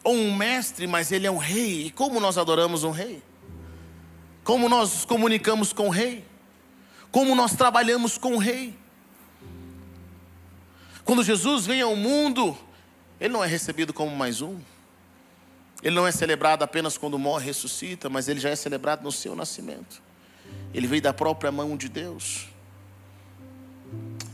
ou 0.02 0.14
um 0.14 0.34
mestre, 0.34 0.87
mas 0.87 1.12
ele 1.12 1.26
é 1.26 1.30
um 1.30 1.37
rei. 1.37 1.87
E 1.87 1.90
como 1.90 2.18
nós 2.20 2.38
adoramos 2.38 2.84
um 2.84 2.90
rei? 2.90 3.22
Como 4.42 4.68
nós 4.68 4.92
nos 4.92 5.04
comunicamos 5.04 5.72
com 5.72 5.88
o 5.88 5.90
rei? 5.90 6.25
Como 7.10 7.34
nós 7.34 7.54
trabalhamos 7.54 8.16
com 8.16 8.34
o 8.34 8.38
rei? 8.38 8.76
Quando 11.04 11.22
Jesus 11.22 11.66
vem 11.66 11.80
ao 11.80 11.96
mundo, 11.96 12.56
ele 13.20 13.32
não 13.32 13.44
é 13.44 13.46
recebido 13.46 13.92
como 13.92 14.14
mais 14.14 14.40
um. 14.40 14.58
Ele 15.82 15.94
não 15.94 16.06
é 16.06 16.12
celebrado 16.12 16.62
apenas 16.62 16.99
quando 16.99 17.18
morre 17.18 17.44
e 17.44 17.46
ressuscita, 17.46 18.08
mas 18.08 18.28
ele 18.28 18.38
já 18.38 18.50
é 18.50 18.56
celebrado 18.56 19.02
no 19.02 19.10
seu 19.10 19.34
nascimento. 19.34 20.02
Ele 20.72 20.87
veio 20.87 21.02
da 21.02 21.12
própria 21.12 21.50
mão 21.50 21.76
de 21.76 21.88
Deus. 21.88 22.49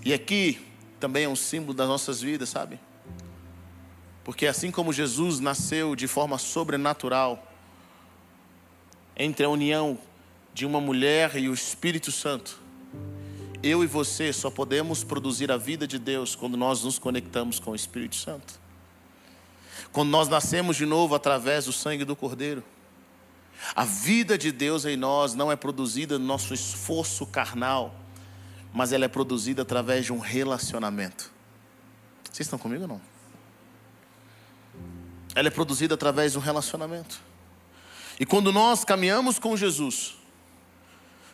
E 0.05 0.13
aqui 0.13 0.65
também 0.99 1.25
é 1.25 1.29
um 1.29 1.37
símbolo 1.37 1.75
das 1.75 1.89
nossas 1.89 2.21
vidas, 2.21 2.49
sabe? 2.49 2.79
Porque 4.25 4.47
assim 4.47 4.71
como 4.71 4.93
Jesus 4.93 5.39
nasceu 5.39 5.95
de 5.95 6.09
forma 6.09 6.39
sobrenatural, 6.39 7.47
entre 9.17 9.47
a 9.47 9.49
união 9.49 9.99
de 10.53 10.67
uma 10.67 10.81
mulher 10.81 11.37
e 11.37 11.49
o 11.49 11.55
Espírito 11.55 12.11
Santo, 12.11 12.61
eu 13.63 13.83
e 13.83 13.87
você 13.87 14.33
só 14.33 14.51
podemos 14.51 15.03
produzir 15.03 15.51
a 15.51 15.57
vida 15.57 15.87
de 15.87 15.99
Deus 15.99 16.35
quando 16.35 16.57
nós 16.57 16.83
nos 16.83 16.99
conectamos 16.99 17.59
com 17.59 17.71
o 17.71 17.75
Espírito 17.75 18.17
Santo. 18.17 18.61
Quando 19.93 20.11
nós 20.11 20.29
nascemos 20.29 20.77
de 20.77 20.85
novo 20.85 21.15
através 21.15 21.65
do 21.65 21.73
sangue 21.73 22.05
do 22.05 22.15
Cordeiro. 22.15 22.63
A 23.75 23.85
vida 23.85 24.37
de 24.37 24.53
Deus 24.53 24.85
em 24.85 24.97
nós 24.97 25.35
não 25.35 25.51
é 25.51 25.57
produzida 25.57 26.19
no 26.19 26.25
nosso 26.25 26.53
esforço 26.53 27.27
carnal, 27.27 27.95
mas 28.77 28.93
ela 28.93 29.07
é 29.07 29.09
produzida 29.09 29.63
através 29.63 30.05
de 30.05 30.13
um 30.13 30.19
relacionamento. 30.19 31.33
Vocês 32.31 32.47
estão 32.47 32.59
comigo 32.59 32.83
ou 32.83 32.89
não? 32.89 33.17
ela 35.37 35.49
é 35.49 35.51
produzida 35.51 35.95
através 35.95 36.33
de 36.33 36.39
um 36.39 36.41
relacionamento. 36.41 37.21
E 38.19 38.25
quando 38.25 38.51
nós 38.51 38.87
caminhamos 38.87 39.39
com 39.39 39.55
Jesus, 39.55 40.17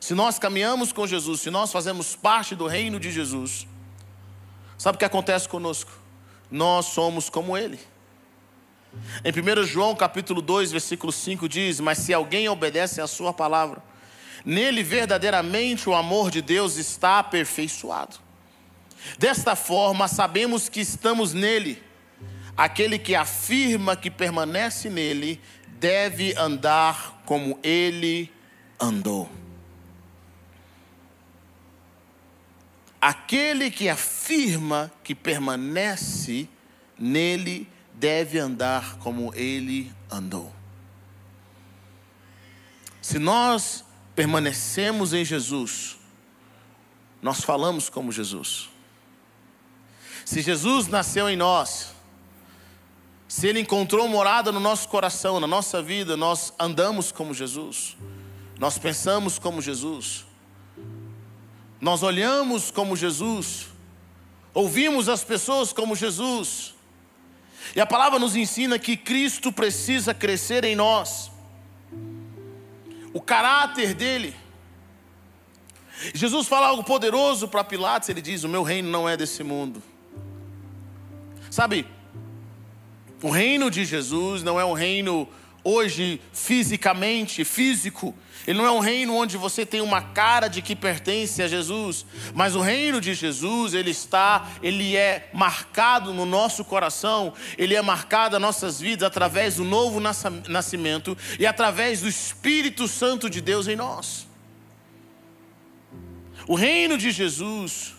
se 0.01 0.13
nós 0.13 0.41
caminhamos 0.41 0.93
com 0.93 1.07
Jesus, 1.07 1.41
se 1.41 1.51
nós 1.51 1.71
fazemos 1.71 2.17
parte 2.17 2.57
do 2.57 2.67
reino 2.67 2.99
de 2.99 3.13
Jesus, 3.13 3.65
sabe 4.77 4.97
o 4.97 4.99
que 4.99 5.05
acontece 5.05 5.49
conosco? 5.49 5.93
Nós 6.51 6.87
somos 6.87 7.31
como 7.31 7.57
Ele. 7.57 7.79
Em 9.25 9.31
1 9.31 9.63
João 9.65 9.95
capítulo 9.95 10.43
2, 10.43 10.73
versículo 10.73 11.13
5 11.13 11.49
diz: 11.49 11.79
Mas 11.79 11.99
se 11.99 12.13
alguém 12.13 12.49
obedece 12.49 13.01
à 13.01 13.07
sua 13.07 13.33
palavra, 13.33 13.81
nele 14.45 14.83
verdadeiramente 14.83 15.89
o 15.89 15.95
amor 15.95 16.31
de 16.31 16.43
Deus 16.43 16.77
está 16.77 17.19
aperfeiçoado. 17.19 18.17
Desta 19.19 19.57
forma, 19.57 20.07
sabemos 20.09 20.69
que 20.69 20.81
estamos 20.81 21.33
nele 21.33 21.83
Aquele 22.57 22.99
que 22.99 23.15
afirma 23.15 23.97
que 23.97 24.11
permanece 24.11 24.91
nele 24.91 25.41
deve 25.79 26.35
andar 26.37 27.23
como 27.25 27.59
ele 27.63 28.31
andou. 28.79 29.31
Aquele 33.01 33.71
que 33.71 33.89
afirma 33.89 34.93
que 35.03 35.15
permanece 35.15 36.49
nele 36.99 37.67
deve 37.95 38.39
andar 38.39 38.97
como 38.99 39.35
ele 39.35 39.93
andou. 40.11 40.53
Se 43.01 43.19
nós 43.19 43.85
permanecemos 44.15 45.13
em 45.13 45.25
Jesus, 45.25 45.97
nós 47.21 47.41
falamos 47.41 47.89
como 47.89 48.13
Jesus. 48.13 48.69
Se 50.25 50.41
Jesus 50.41 50.87
nasceu 50.87 51.29
em 51.29 51.37
nós, 51.37 51.93
se 53.27 53.47
Ele 53.47 53.61
encontrou 53.61 54.07
morada 54.07 54.53
no 54.53 54.61
nosso 54.61 54.89
coração, 54.89 55.41
na 55.41 55.47
nossa 55.47 55.83
vida, 55.83 56.17
nós 56.17 56.53
andamos 56.59 57.11
como 57.11 57.33
Jesus, 57.33 57.97
nós 58.59 58.79
pensamos 58.79 59.39
como 59.39 59.63
Jesus, 59.63 60.27
nós 61.81 62.03
olhamos 62.03 62.71
como 62.71 62.95
Jesus, 62.95 63.69
ouvimos 64.55 65.09
as 65.09 65.25
pessoas 65.25 65.73
como 65.73 65.97
Jesus, 65.97 66.75
e 67.75 67.81
a 67.81 67.87
palavra 67.87 68.19
nos 68.19 68.37
ensina 68.37 68.79
que 68.79 68.97
Cristo 68.97 69.51
precisa 69.51 70.13
crescer 70.13 70.63
em 70.65 70.77
nós, 70.77 71.32
o 73.13 73.21
caráter 73.21 73.95
dele. 73.95 74.35
Jesus 76.15 76.49
fala 76.49 76.67
algo 76.67 76.83
poderoso 76.83 77.47
para 77.47 77.63
Pilatos, 77.63 78.09
ele 78.09 78.21
diz: 78.21 78.45
O 78.45 78.49
meu 78.49 78.63
reino 78.63 78.91
não 78.91 79.09
é 79.09 79.17
desse 79.17 79.43
mundo. 79.43 79.83
Sabe, 81.51 81.87
o 83.23 83.31
reino 83.31 83.71
de 83.71 83.85
Jesus 83.85 84.43
não 84.43 84.59
é 84.59 84.65
um 84.65 84.73
reino 84.73 85.29
hoje 85.65 86.21
fisicamente, 86.33 87.45
físico. 87.45 88.15
Ele 88.47 88.59
não 88.59 88.67
é 88.67 88.71
um 88.73 88.81
reino 88.81 89.15
onde 89.15 89.37
você 89.37 89.65
tem 89.65 89.81
uma 89.81 90.03
cara 90.03 90.49
de 90.49 90.61
que 90.61 90.75
pertence 90.75 91.41
a 91.43 91.47
Jesus, 91.47 92.05
mas 92.35 92.57
o 92.57 92.61
reino 92.61 93.01
de 93.01 93.15
Jesus, 93.15 93.73
ele 93.73 93.91
está, 93.91 94.51
ele 94.63 94.97
é 94.97 95.31
marcado 95.33 96.13
no 96.13 96.27
nosso 96.27 96.65
coração, 96.65 97.33
ele 97.57 97.77
é 97.77 97.83
marcado 97.83 98.39
nas 98.39 98.43
nossas 98.43 98.81
vidas 98.81 99.07
através 99.07 99.57
do 99.57 99.65
novo 99.65 100.01
nascimento 100.01 101.17
e 101.39 101.47
através 101.47 102.01
do 102.01 102.09
Espírito 102.09 102.89
Santo 102.89 103.31
de 103.31 103.41
Deus 103.41 103.69
em 103.69 103.77
nós. 103.77 104.27
O 106.49 106.57
reino 106.57 106.99
de 106.99 107.13
Jesus, 107.13 107.95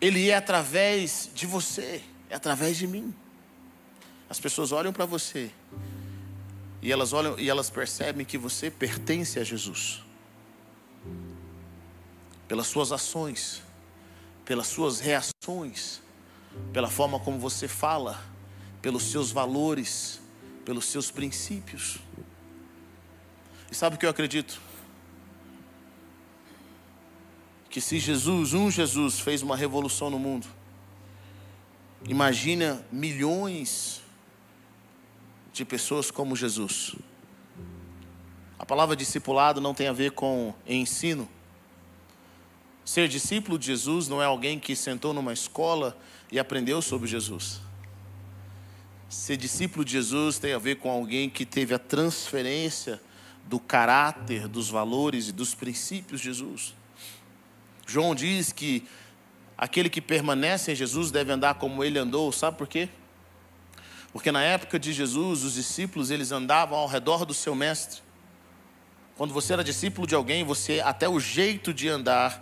ele 0.00 0.30
é 0.30 0.36
através 0.36 1.30
de 1.34 1.46
você 1.46 2.02
é 2.30 2.36
através 2.36 2.76
de 2.76 2.86
mim. 2.86 3.14
As 4.28 4.40
pessoas 4.40 4.72
olham 4.72 4.92
para 4.92 5.04
você 5.04 5.50
e 6.82 6.90
elas 6.90 7.12
olham 7.12 7.38
e 7.38 7.48
elas 7.48 7.70
percebem 7.70 8.24
que 8.24 8.38
você 8.38 8.70
pertence 8.70 9.38
a 9.38 9.44
Jesus. 9.44 10.02
Pelas 12.48 12.66
suas 12.66 12.92
ações, 12.92 13.62
pelas 14.44 14.66
suas 14.66 15.00
reações, 15.00 15.34
ações, 15.44 16.02
pela 16.72 16.88
forma 16.88 17.20
como 17.20 17.38
você 17.38 17.68
fala, 17.68 18.18
pelos 18.80 19.02
seus 19.04 19.30
valores, 19.30 20.20
pelos 20.64 20.86
seus 20.86 21.10
princípios. 21.10 21.98
E 23.70 23.74
sabe 23.74 23.96
o 23.96 23.98
que 23.98 24.06
eu 24.06 24.10
acredito? 24.10 24.58
Que 27.68 27.78
se 27.80 27.98
Jesus, 27.98 28.54
um 28.54 28.70
Jesus, 28.70 29.20
fez 29.20 29.42
uma 29.42 29.56
revolução 29.56 30.08
no 30.08 30.18
mundo, 30.18 30.46
imagina 32.08 32.82
milhões 32.90 34.00
de 35.54 35.64
pessoas 35.64 36.10
como 36.10 36.34
Jesus. 36.34 36.96
A 38.58 38.66
palavra 38.66 38.96
discipulado 38.96 39.60
não 39.60 39.72
tem 39.72 39.86
a 39.86 39.92
ver 39.92 40.10
com 40.10 40.52
ensino. 40.66 41.28
Ser 42.84 43.08
discípulo 43.08 43.56
de 43.56 43.66
Jesus 43.66 44.08
não 44.08 44.20
é 44.20 44.26
alguém 44.26 44.58
que 44.58 44.74
sentou 44.74 45.14
numa 45.14 45.32
escola 45.32 45.96
e 46.30 46.40
aprendeu 46.40 46.82
sobre 46.82 47.08
Jesus. 47.08 47.60
Ser 49.08 49.36
discípulo 49.36 49.84
de 49.84 49.92
Jesus 49.92 50.40
tem 50.40 50.52
a 50.52 50.58
ver 50.58 50.76
com 50.76 50.90
alguém 50.90 51.30
que 51.30 51.46
teve 51.46 51.72
a 51.72 51.78
transferência 51.78 53.00
do 53.44 53.60
caráter, 53.60 54.48
dos 54.48 54.68
valores 54.68 55.28
e 55.28 55.32
dos 55.32 55.54
princípios 55.54 56.20
de 56.20 56.26
Jesus. 56.26 56.74
João 57.86 58.12
diz 58.12 58.50
que 58.50 58.82
aquele 59.56 59.88
que 59.88 60.00
permanece 60.00 60.72
em 60.72 60.74
Jesus 60.74 61.12
deve 61.12 61.30
andar 61.30 61.54
como 61.54 61.84
ele 61.84 61.98
andou, 61.98 62.32
sabe 62.32 62.58
por 62.58 62.66
quê? 62.66 62.88
Porque 64.14 64.30
na 64.30 64.42
época 64.42 64.78
de 64.78 64.92
Jesus, 64.92 65.42
os 65.42 65.54
discípulos 65.54 66.08
eles 66.08 66.30
andavam 66.30 66.78
ao 66.78 66.86
redor 66.86 67.24
do 67.24 67.34
seu 67.34 67.52
mestre. 67.52 68.00
Quando 69.16 69.34
você 69.34 69.54
era 69.54 69.64
discípulo 69.64 70.06
de 70.06 70.14
alguém, 70.14 70.44
você 70.44 70.78
até 70.78 71.08
o 71.08 71.18
jeito 71.18 71.74
de 71.74 71.88
andar, 71.88 72.40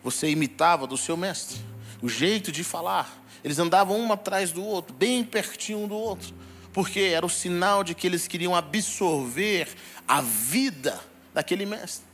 você 0.00 0.30
imitava 0.30 0.86
do 0.86 0.96
seu 0.96 1.16
mestre, 1.16 1.58
o 2.00 2.08
jeito 2.08 2.52
de 2.52 2.62
falar. 2.62 3.20
Eles 3.42 3.58
andavam 3.58 3.98
um 3.98 4.12
atrás 4.12 4.52
do 4.52 4.64
outro, 4.64 4.94
bem 4.94 5.24
pertinho 5.24 5.80
um 5.80 5.88
do 5.88 5.96
outro, 5.96 6.32
porque 6.72 7.00
era 7.00 7.26
o 7.26 7.28
sinal 7.28 7.82
de 7.82 7.96
que 7.96 8.06
eles 8.06 8.28
queriam 8.28 8.54
absorver 8.54 9.68
a 10.06 10.20
vida 10.20 11.00
daquele 11.34 11.66
mestre. 11.66 12.06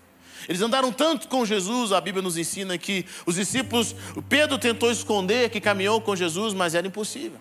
Eles 0.49 0.62
andaram 0.62 0.90
tanto 0.90 1.28
com 1.28 1.44
Jesus, 1.44 1.92
a 1.92 2.00
Bíblia 2.00 2.23
nos 2.23 2.38
ensina 2.38 2.78
que 2.78 3.04
os 3.26 3.34
discípulos, 3.34 3.94
Pedro 4.30 4.56
tentou 4.56 4.90
esconder 4.90 5.50
que 5.50 5.61
caminhou 5.61 6.00
com 6.00 6.16
Jesus, 6.16 6.54
mas 6.54 6.75
era 6.75 6.87
impossível. 6.87 7.38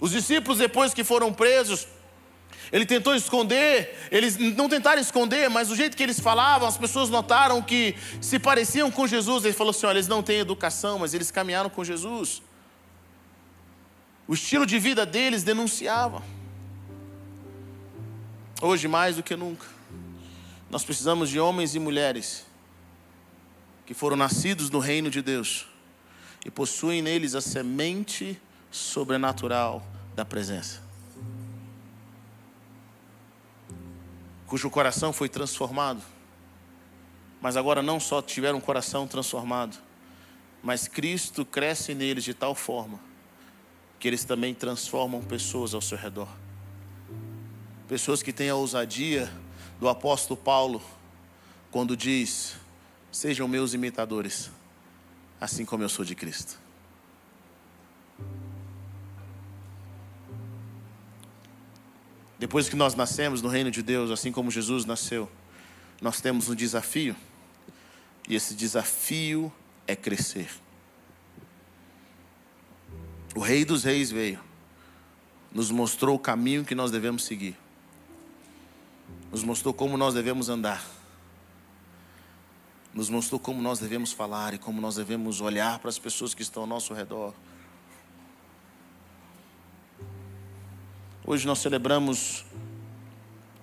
Os 0.00 0.12
discípulos, 0.12 0.58
depois 0.58 0.94
que 0.94 1.02
foram 1.02 1.32
presos, 1.32 1.86
ele 2.70 2.84
tentou 2.84 3.14
esconder, 3.14 4.08
eles 4.10 4.36
não 4.36 4.68
tentaram 4.68 5.00
esconder, 5.00 5.48
mas 5.48 5.70
o 5.70 5.76
jeito 5.76 5.96
que 5.96 6.02
eles 6.02 6.20
falavam, 6.20 6.68
as 6.68 6.76
pessoas 6.76 7.08
notaram 7.08 7.62
que 7.62 7.94
se 8.20 8.38
pareciam 8.38 8.90
com 8.90 9.06
Jesus. 9.06 9.44
Ele 9.44 9.54
falou 9.54 9.70
assim: 9.70 9.86
olha, 9.86 9.96
eles 9.96 10.08
não 10.08 10.22
têm 10.22 10.38
educação, 10.38 10.98
mas 10.98 11.14
eles 11.14 11.30
caminharam 11.30 11.70
com 11.70 11.82
Jesus. 11.82 12.42
O 14.26 14.34
estilo 14.34 14.66
de 14.66 14.78
vida 14.78 15.06
deles 15.06 15.42
denunciava. 15.42 16.22
Hoje, 18.60 18.86
mais 18.86 19.16
do 19.16 19.22
que 19.22 19.36
nunca, 19.36 19.64
nós 20.70 20.84
precisamos 20.84 21.30
de 21.30 21.40
homens 21.40 21.74
e 21.74 21.78
mulheres 21.78 22.44
que 23.86 23.94
foram 23.94 24.16
nascidos 24.16 24.68
no 24.68 24.80
reino 24.80 25.08
de 25.08 25.22
Deus 25.22 25.66
e 26.44 26.50
possuem 26.50 27.00
neles 27.00 27.34
a 27.34 27.40
semente 27.40 28.38
sobrenatural 28.70 29.82
da 30.14 30.24
presença. 30.24 30.82
Cujo 34.46 34.70
coração 34.70 35.12
foi 35.12 35.28
transformado, 35.28 36.02
mas 37.40 37.56
agora 37.56 37.82
não 37.82 38.00
só 38.00 38.22
tiveram 38.22 38.58
um 38.58 38.60
coração 38.60 39.06
transformado, 39.06 39.76
mas 40.62 40.88
Cristo 40.88 41.44
cresce 41.44 41.94
neles 41.94 42.24
de 42.24 42.34
tal 42.34 42.54
forma 42.54 42.98
que 43.98 44.08
eles 44.08 44.24
também 44.24 44.54
transformam 44.54 45.22
pessoas 45.22 45.74
ao 45.74 45.80
seu 45.80 45.98
redor. 45.98 46.28
Pessoas 47.88 48.22
que 48.22 48.32
têm 48.32 48.48
a 48.50 48.54
ousadia 48.54 49.30
do 49.80 49.88
apóstolo 49.88 50.38
Paulo, 50.38 50.82
quando 51.70 51.96
diz: 51.96 52.56
Sejam 53.10 53.48
meus 53.48 53.74
imitadores, 53.74 54.50
assim 55.40 55.64
como 55.64 55.82
eu 55.82 55.88
sou 55.88 56.04
de 56.04 56.14
Cristo. 56.14 56.67
Depois 62.38 62.68
que 62.68 62.76
nós 62.76 62.94
nascemos 62.94 63.42
no 63.42 63.48
reino 63.48 63.70
de 63.70 63.82
Deus, 63.82 64.10
assim 64.10 64.30
como 64.30 64.50
Jesus 64.50 64.84
nasceu, 64.84 65.28
nós 66.00 66.20
temos 66.20 66.48
um 66.48 66.54
desafio, 66.54 67.16
e 68.28 68.34
esse 68.36 68.54
desafio 68.54 69.52
é 69.86 69.96
crescer. 69.96 70.48
O 73.34 73.40
Rei 73.40 73.64
dos 73.64 73.82
Reis 73.82 74.10
veio, 74.10 74.40
nos 75.52 75.70
mostrou 75.70 76.14
o 76.14 76.18
caminho 76.18 76.64
que 76.64 76.74
nós 76.74 76.90
devemos 76.90 77.24
seguir, 77.24 77.56
nos 79.32 79.42
mostrou 79.42 79.74
como 79.74 79.96
nós 79.96 80.14
devemos 80.14 80.48
andar, 80.48 80.84
nos 82.94 83.10
mostrou 83.10 83.40
como 83.40 83.60
nós 83.60 83.80
devemos 83.80 84.12
falar 84.12 84.54
e 84.54 84.58
como 84.58 84.80
nós 84.80 84.96
devemos 84.96 85.40
olhar 85.40 85.78
para 85.80 85.88
as 85.88 85.98
pessoas 85.98 86.34
que 86.34 86.42
estão 86.42 86.62
ao 86.62 86.68
nosso 86.68 86.94
redor. 86.94 87.34
Hoje 91.30 91.46
nós 91.46 91.58
celebramos 91.58 92.42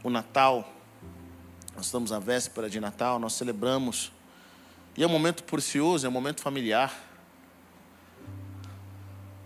o 0.03 0.09
Natal, 0.11 0.71
nós 1.75 1.87
estamos 1.87 2.11
à 2.11 2.19
véspera 2.19 2.69
de 2.69 2.79
Natal, 2.79 3.17
nós 3.17 3.33
celebramos, 3.33 4.11
e 4.95 5.01
é 5.01 5.07
um 5.07 5.09
momento 5.09 5.43
precioso, 5.43 6.05
é 6.05 6.09
um 6.09 6.11
momento 6.11 6.41
familiar. 6.41 6.93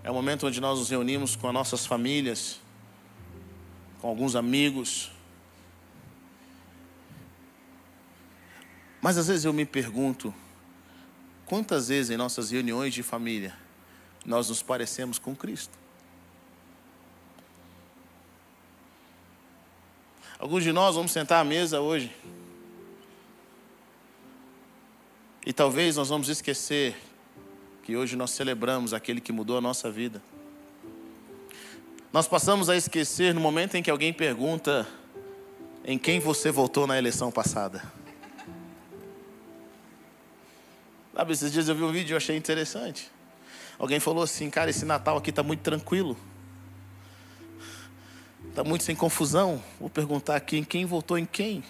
É 0.04 0.12
o 0.12 0.14
momento 0.14 0.48
onde 0.48 0.60
nós 0.60 0.80
nos 0.80 0.90
reunimos 0.90 1.38
com 1.38 1.48
as 1.48 1.54
nossas 1.54 1.86
famílias, 1.86 2.60
com 4.02 4.10
alguns 4.10 4.36
amigos. 4.36 5.14
Mas 9.02 9.18
às 9.18 9.30
vezes 9.30 9.46
eu 9.46 9.54
me 9.54 9.64
pergunto, 9.64 10.36
quantas 11.46 11.88
vezes 11.88 12.12
em 12.12 12.18
nossas 12.18 12.52
reuniões 12.52 12.94
de 12.94 13.02
família 13.02 13.56
nós 14.26 14.50
nos 14.50 14.62
parecemos 14.62 15.18
com 15.18 15.34
Cristo? 15.34 15.80
Alguns 20.40 20.64
de 20.64 20.72
nós 20.72 20.96
vamos 20.96 21.12
sentar 21.12 21.42
à 21.42 21.44
mesa 21.44 21.82
hoje. 21.82 22.16
E 25.46 25.52
talvez 25.52 25.98
nós 25.98 26.08
vamos 26.08 26.30
esquecer 26.30 26.96
que 27.84 27.98
hoje 27.98 28.16
nós 28.16 28.32
celebramos 28.32 28.94
aquele 28.94 29.20
que 29.20 29.34
mudou 29.34 29.58
a 29.58 29.62
nossa 29.62 29.92
vida. 29.92 30.24
Nós 32.14 32.26
passamos 32.26 32.70
a 32.70 32.78
esquecer 32.78 33.34
no 33.34 33.42
momento 33.42 33.76
em 33.76 33.84
que 33.84 33.92
alguém 33.92 34.14
pergunta 34.14 34.88
em 35.84 35.98
quem 35.98 36.22
você 36.22 36.52
votou 36.52 36.88
na 36.88 36.98
eleição 36.98 37.30
passada. 37.30 37.84
Sabe, 41.14 41.34
esses 41.34 41.52
dias 41.52 41.68
eu 41.68 41.76
vi 41.76 41.84
um 41.84 41.92
vídeo 41.92 42.14
e 42.14 42.18
achei 42.18 42.38
interessante. 42.38 43.12
Alguém 43.78 44.00
falou 44.00 44.24
assim, 44.24 44.50
cara, 44.50 44.70
esse 44.70 44.86
Natal 44.86 45.18
aqui 45.18 45.32
está 45.32 45.44
muito 45.44 45.60
tranquilo. 45.60 46.18
Está 48.50 48.64
muito 48.64 48.84
sem 48.84 48.96
confusão. 48.96 49.64
Vou 49.80 49.90
perguntar 49.90 50.36
aqui 50.36 50.58
em 50.58 50.64
quem 50.64 50.86
votou 50.86 51.18
em 51.18 51.26
quem. 51.26 51.64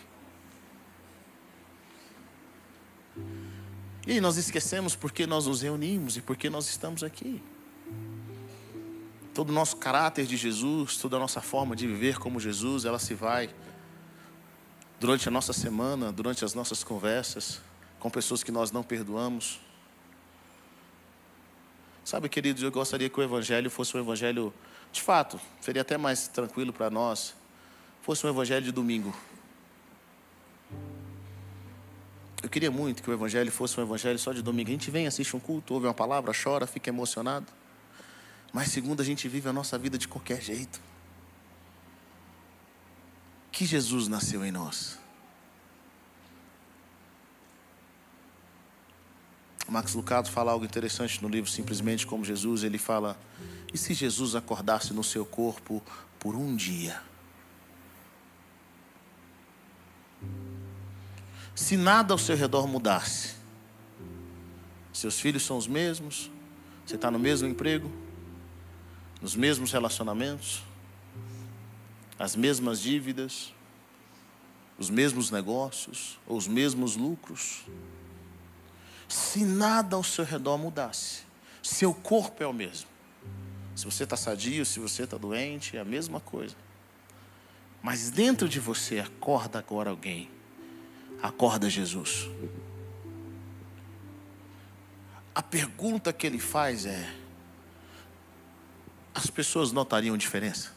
E 4.08 4.20
nós 4.20 4.38
esquecemos 4.38 4.96
porque 4.96 5.28
nós 5.28 5.46
nos 5.46 5.62
reunimos 5.62 6.18
e 6.18 6.22
porque 6.22 6.50
nós 6.50 6.68
estamos 6.68 7.04
aqui. 7.04 7.44
Todo 9.34 9.50
o 9.50 9.54
nosso 9.54 9.78
caráter 9.78 10.26
de 10.26 10.36
Jesus, 10.36 10.98
toda 10.98 11.16
a 11.16 11.20
nossa 11.20 11.42
forma 11.42 11.76
de 11.76 11.86
viver 11.86 12.18
como 12.18 12.40
Jesus, 12.40 12.86
ela 12.86 12.98
se 12.98 13.14
vai 13.14 13.50
durante 15.00 15.28
a 15.28 15.32
nossa 15.32 15.54
semana, 15.54 16.12
durante 16.12 16.44
as 16.44 16.54
nossas 16.54 16.84
conversas 16.84 17.62
com 18.00 18.10
pessoas 18.10 18.44
que 18.44 18.52
nós 18.52 18.72
não 18.72 18.82
perdoamos. 18.82 19.60
Sabe, 22.10 22.28
queridos, 22.28 22.64
eu 22.64 22.72
gostaria 22.72 23.08
que 23.08 23.20
o 23.20 23.22
Evangelho 23.22 23.70
fosse 23.70 23.96
um 23.96 24.00
Evangelho, 24.00 24.52
de 24.92 25.00
fato, 25.00 25.40
seria 25.62 25.84
até 25.84 25.96
mais 25.96 26.28
tranquilo 26.28 26.74
para 26.74 26.90
nós, 26.90 27.36
fosse 28.02 28.26
um 28.26 28.30
Evangelho 28.32 28.66
de 28.66 28.72
domingo. 28.72 29.16
Eu 32.42 32.50
queria 32.50 32.72
muito 32.72 33.04
que 33.04 33.12
o 33.12 33.14
evangelho 33.14 33.52
fosse 33.52 33.80
um 33.80 33.84
evangelho 33.84 34.18
só 34.18 34.34
de 34.34 34.42
domingo. 34.42 34.70
A 34.70 34.72
gente 34.72 34.90
vem, 34.90 35.06
assiste 35.06 35.36
um 35.36 35.40
culto, 35.40 35.76
ouve 35.76 35.86
uma 35.86 35.94
palavra, 35.94 36.34
chora, 36.34 36.66
fica 36.66 36.90
emocionado. 36.90 37.46
Mas 38.52 38.70
segundo 38.70 39.02
a 39.02 39.06
gente 39.06 39.28
vive 39.28 39.48
a 39.48 39.54
nossa 39.54 39.78
vida 39.78 39.96
de 39.96 40.08
qualquer 40.08 40.42
jeito. 40.42 40.82
Que 43.52 43.68
Jesus 43.68 44.08
nasceu 44.08 44.44
em 44.44 44.52
nós. 44.52 44.98
Max 49.70 49.94
Lucado 49.94 50.30
fala 50.30 50.52
algo 50.52 50.66
interessante 50.66 51.22
no 51.22 51.30
livro 51.30 51.50
Simplesmente 51.50 52.06
como 52.06 52.26
Jesus. 52.26 52.64
Ele 52.64 52.78
fala: 52.78 53.20
e 53.74 53.78
se 53.78 53.94
Jesus 53.94 54.36
acordasse 54.36 54.94
no 54.94 55.04
seu 55.04 55.26
corpo 55.26 55.84
por 56.20 56.36
um 56.36 56.56
dia? 56.56 57.02
se 61.60 61.76
nada 61.76 62.14
ao 62.14 62.18
seu 62.18 62.38
redor 62.38 62.66
mudasse. 62.68 63.36
Seus 64.94 65.20
filhos 65.20 65.44
são 65.44 65.58
os 65.58 65.68
mesmos, 65.68 66.32
Você 66.86 66.96
está 66.96 67.12
no 67.12 67.20
mesmo 67.20 67.48
emprego? 67.48 67.92
Nos 69.22 69.36
mesmos 69.36 69.72
relacionamentos? 69.74 70.64
As 72.18 72.36
mesmas 72.36 72.82
dívidas? 72.82 73.54
Os 74.78 74.90
mesmos 74.90 75.32
negócios? 75.32 76.18
Ou 76.26 76.38
os 76.38 76.48
mesmos 76.48 76.96
lucros? 76.96 77.66
Se 79.10 79.44
nada 79.44 79.96
ao 79.96 80.04
seu 80.04 80.24
redor 80.24 80.58
mudasse, 80.58 81.24
seu 81.64 81.94
corpo 81.94 82.44
é 82.44 82.48
o 82.48 82.54
mesmo. 82.54 82.88
Se 83.76 83.86
você 83.86 84.04
está 84.04 84.16
sadio, 84.16 84.66
se 84.66 84.80
você 84.80 85.04
está 85.04 85.18
doente, 85.18 85.76
é 85.76 85.80
a 85.80 85.86
mesma 85.86 86.20
coisa. 86.20 86.56
Mas 87.82 88.12
dentro 88.12 88.48
de 88.48 88.60
você 88.60 89.00
acorda 89.00 89.58
agora 89.58 89.90
alguém. 89.90 90.30
Acorda 91.22 91.70
Jesus. 91.70 92.30
A 95.34 95.42
pergunta 95.42 96.14
que 96.14 96.28
ele 96.28 96.40
faz 96.40 96.86
é: 96.86 97.16
as 99.14 99.28
pessoas 99.28 99.72
notariam 99.72 100.18
diferença? 100.18 100.74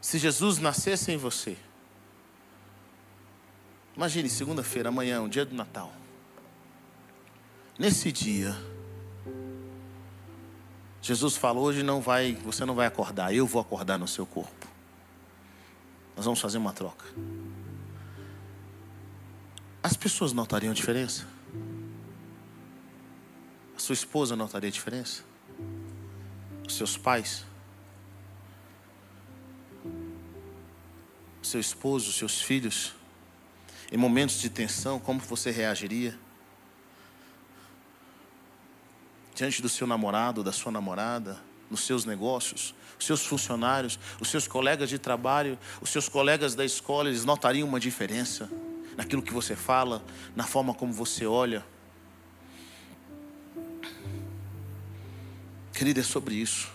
Se 0.00 0.18
Jesus 0.18 0.58
nascesse 0.58 1.12
em 1.12 1.16
você, 1.16 1.56
imagine 3.96 4.28
segunda-feira, 4.28 4.88
amanhã, 4.88 5.20
um 5.20 5.28
dia 5.28 5.44
do 5.44 5.54
Natal. 5.54 5.92
Nesse 7.78 8.12
dia, 8.12 8.56
Jesus 11.02 11.36
falou: 11.36 11.64
hoje 11.64 11.82
não 11.82 12.00
vai, 12.00 12.34
você 12.34 12.64
não 12.64 12.74
vai 12.74 12.86
acordar, 12.86 13.34
eu 13.34 13.46
vou 13.46 13.60
acordar 13.60 13.98
no 13.98 14.08
seu 14.08 14.24
corpo. 14.24 14.66
Nós 16.16 16.24
vamos 16.24 16.40
fazer 16.40 16.58
uma 16.58 16.72
troca. 16.72 17.04
As 19.82 19.94
pessoas 19.94 20.32
notariam 20.32 20.72
diferença? 20.72 21.26
A 23.76 23.78
sua 23.78 23.92
esposa 23.92 24.34
notaria 24.34 24.70
diferença? 24.70 25.22
Os 26.66 26.74
seus 26.74 26.96
pais? 26.96 27.44
O 31.42 31.46
seu 31.46 31.60
esposo, 31.60 32.08
os 32.08 32.16
seus 32.16 32.40
filhos? 32.40 32.94
Em 33.90 33.96
momentos 33.96 34.40
de 34.40 34.48
tensão, 34.50 34.98
como 34.98 35.20
você 35.20 35.50
reagiria? 35.50 36.18
Diante 39.34 39.60
do 39.60 39.68
seu 39.68 39.86
namorado, 39.86 40.42
da 40.42 40.52
sua 40.52 40.70
namorada, 40.70 41.40
nos 41.70 41.80
seus 41.80 42.04
negócios, 42.04 42.74
os 42.98 43.06
seus 43.06 43.24
funcionários, 43.26 43.98
os 44.20 44.28
seus 44.28 44.46
colegas 44.46 44.88
de 44.88 44.98
trabalho, 44.98 45.58
os 45.80 45.90
seus 45.90 46.08
colegas 46.08 46.54
da 46.54 46.64
escola, 46.64 47.08
eles 47.08 47.24
notariam 47.24 47.66
uma 47.66 47.80
diferença? 47.80 48.48
naquilo 48.96 49.22
que 49.22 49.32
você 49.32 49.56
fala, 49.56 50.02
na 50.34 50.44
forma 50.44 50.74
como 50.74 50.92
você 50.92 51.26
olha. 51.26 51.64
Querida, 55.72 56.00
é 56.00 56.04
sobre 56.04 56.36
isso. 56.36 56.72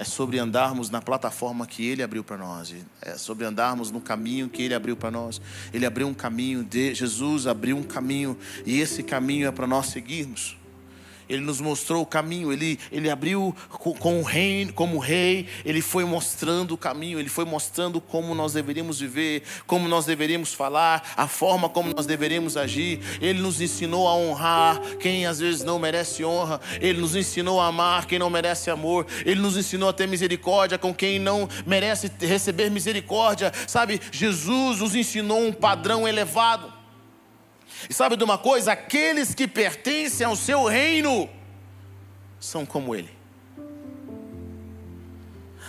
É 0.00 0.04
sobre 0.04 0.38
andarmos 0.38 0.88
na 0.88 1.02
plataforma 1.02 1.66
que 1.66 1.84
Ele 1.84 2.02
abriu 2.02 2.24
para 2.24 2.38
nós. 2.38 2.74
É 3.02 3.18
sobre 3.18 3.44
andarmos 3.44 3.90
no 3.90 4.00
caminho 4.00 4.48
que 4.48 4.62
Ele 4.62 4.72
abriu 4.72 4.96
para 4.96 5.10
nós. 5.10 5.42
Ele 5.74 5.84
abriu 5.84 6.08
um 6.08 6.14
caminho, 6.14 6.64
de, 6.64 6.94
Jesus 6.94 7.46
abriu 7.46 7.76
um 7.76 7.82
caminho, 7.82 8.34
e 8.64 8.80
esse 8.80 9.02
caminho 9.02 9.46
é 9.46 9.52
para 9.52 9.66
nós 9.66 9.88
seguirmos. 9.88 10.56
Ele 11.30 11.40
nos 11.40 11.60
mostrou 11.60 12.02
o 12.02 12.06
caminho, 12.06 12.52
ele, 12.52 12.78
ele 12.90 13.08
abriu 13.08 13.54
com, 13.68 13.94
com 13.94 14.20
o 14.20 14.22
rei, 14.22 14.70
como 14.74 14.98
rei, 14.98 15.46
ele 15.64 15.80
foi 15.80 16.04
mostrando 16.04 16.74
o 16.74 16.76
caminho, 16.76 17.20
ele 17.20 17.28
foi 17.28 17.44
mostrando 17.44 18.00
como 18.00 18.34
nós 18.34 18.52
deveríamos 18.52 18.98
viver, 18.98 19.44
como 19.66 19.88
nós 19.88 20.04
deveríamos 20.04 20.52
falar, 20.52 21.14
a 21.16 21.28
forma 21.28 21.68
como 21.68 21.94
nós 21.94 22.04
deveríamos 22.04 22.56
agir. 22.56 23.00
Ele 23.20 23.40
nos 23.40 23.60
ensinou 23.60 24.08
a 24.08 24.14
honrar 24.14 24.80
quem 24.98 25.24
às 25.24 25.38
vezes 25.38 25.62
não 25.62 25.78
merece 25.78 26.24
honra, 26.24 26.60
ele 26.80 27.00
nos 27.00 27.14
ensinou 27.14 27.60
a 27.60 27.66
amar 27.68 28.06
quem 28.06 28.18
não 28.18 28.28
merece 28.28 28.68
amor, 28.68 29.06
ele 29.24 29.40
nos 29.40 29.56
ensinou 29.56 29.88
a 29.88 29.92
ter 29.92 30.08
misericórdia 30.08 30.76
com 30.76 30.92
quem 30.92 31.20
não 31.20 31.48
merece 31.64 32.10
receber 32.20 32.70
misericórdia. 32.70 33.52
Sabe, 33.66 34.00
Jesus 34.10 34.80
nos 34.80 34.94
ensinou 34.96 35.40
um 35.46 35.52
padrão 35.52 36.08
elevado. 36.08 36.79
E 37.88 37.94
sabe 37.94 38.16
de 38.16 38.24
uma 38.24 38.38
coisa? 38.38 38.72
Aqueles 38.72 39.34
que 39.34 39.48
pertencem 39.48 40.26
ao 40.26 40.36
seu 40.36 40.64
reino 40.64 41.28
são 42.38 42.66
como 42.66 42.94
ele. 42.94 43.10